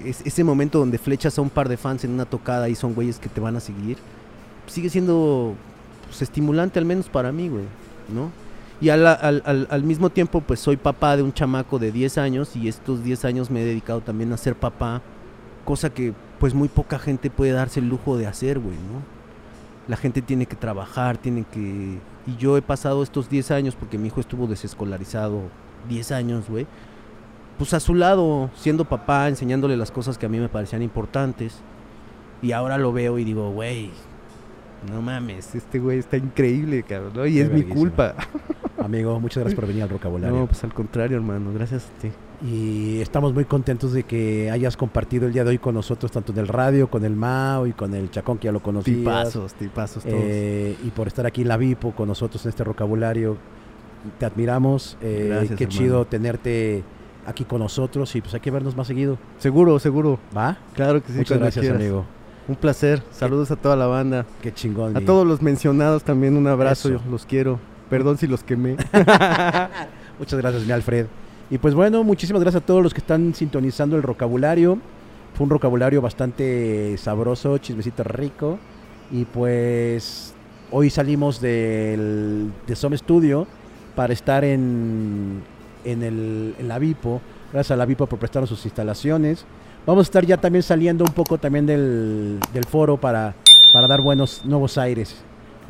[0.05, 2.95] Es, ese momento donde flechas a un par de fans en una tocada y son
[2.95, 3.99] güeyes que te van a seguir,
[4.67, 5.55] sigue siendo
[6.07, 7.65] pues, estimulante al menos para mí, güey,
[8.13, 8.31] ¿no?
[8.81, 12.19] Y al, al- al- al mismo tiempo, pues soy papá de un chamaco de 10
[12.19, 15.03] años y estos 10 años me he dedicado también a ser papá,
[15.65, 19.22] cosa que pues muy poca gente puede darse el lujo de hacer, güey, ¿no?
[19.89, 21.99] La gente tiene que trabajar, tiene que...
[22.27, 25.43] Y yo he pasado estos 10 años, porque mi hijo estuvo desescolarizado
[25.89, 26.67] 10 años, güey,
[27.59, 31.61] pues a su lado, siendo papá, enseñándole las cosas que a mí me parecían importantes.
[32.41, 33.91] Y ahora lo veo y digo, güey,
[34.91, 37.27] no mames, este güey está increíble, cabrón, ¿no?
[37.27, 38.15] Y Qué es mi culpa.
[38.79, 40.37] Amigo, muchas gracias por venir al vocabulario.
[40.37, 42.11] No, pues al contrario, hermano, gracias a ti.
[42.45, 46.33] Y estamos muy contentos de que hayas compartido el día de hoy con nosotros, tanto
[46.33, 48.97] en el radio, con el Mao y con el Chacón, que ya lo conocías.
[48.99, 50.17] Tipazos, tipazos todos.
[50.19, 53.37] Eh, y por estar aquí en la Vipo con nosotros en este vocabulario.
[54.19, 54.97] Te admiramos.
[55.01, 55.79] eh, Gracias, qué hermano.
[55.81, 56.83] chido tenerte
[57.25, 59.19] aquí con nosotros y pues hay que vernos más seguido.
[59.39, 60.19] Seguro, seguro.
[60.37, 60.59] ¿Va?
[60.75, 61.19] Claro que sí.
[61.19, 61.81] Muchas gracias, quieras.
[61.81, 62.05] amigo.
[62.49, 63.05] Un placer.
[63.13, 64.27] Saludos a toda la banda.
[64.43, 64.97] Qué chingón.
[64.97, 66.89] A todos los mencionados también un abrazo.
[66.89, 67.61] Yo los quiero.
[67.89, 68.77] Perdón si los quemé.
[70.19, 71.07] Muchas gracias, mi Alfred.
[71.53, 74.79] Y pues bueno, muchísimas gracias a todos los que están sintonizando el vocabulario.
[75.35, 78.59] Fue un vocabulario bastante sabroso, chismecito rico.
[79.11, 80.33] Y pues
[80.71, 83.47] hoy salimos del, de Some Studio
[83.95, 85.43] para estar en,
[85.85, 87.21] en, el, en la Vipo.
[87.53, 89.45] Gracias a la Vipo por prestarnos sus instalaciones.
[89.85, 93.35] Vamos a estar ya también saliendo un poco también del, del foro para,
[93.75, 95.23] para dar buenos nuevos aires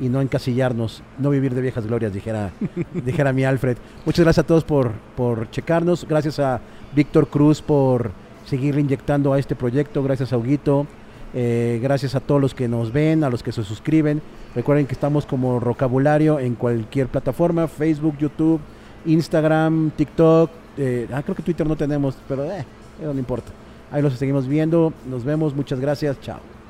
[0.03, 2.51] y no encasillarnos, no vivir de viejas glorias, dijera,
[2.93, 3.77] dijera mi Alfred.
[4.05, 6.07] Muchas gracias a todos por, por checarnos.
[6.09, 6.61] Gracias a
[6.93, 8.11] Víctor Cruz por
[8.45, 10.03] seguir inyectando a este proyecto.
[10.03, 10.89] Gracias a Huguito.
[11.35, 14.21] Eh, gracias a todos los que nos ven, a los que se suscriben.
[14.57, 18.61] Recuerden que estamos como Rocabulario en cualquier plataforma, Facebook, YouTube,
[19.07, 20.51] Instagram, TikTok.
[20.79, 22.67] eh, ah, creo que Twitter no tenemos, pero eh,
[23.01, 23.53] no importa.
[23.93, 24.93] Ahí los seguimos viendo.
[25.09, 25.55] Nos vemos.
[25.55, 26.21] Muchas gracias.
[26.21, 26.62] Chao.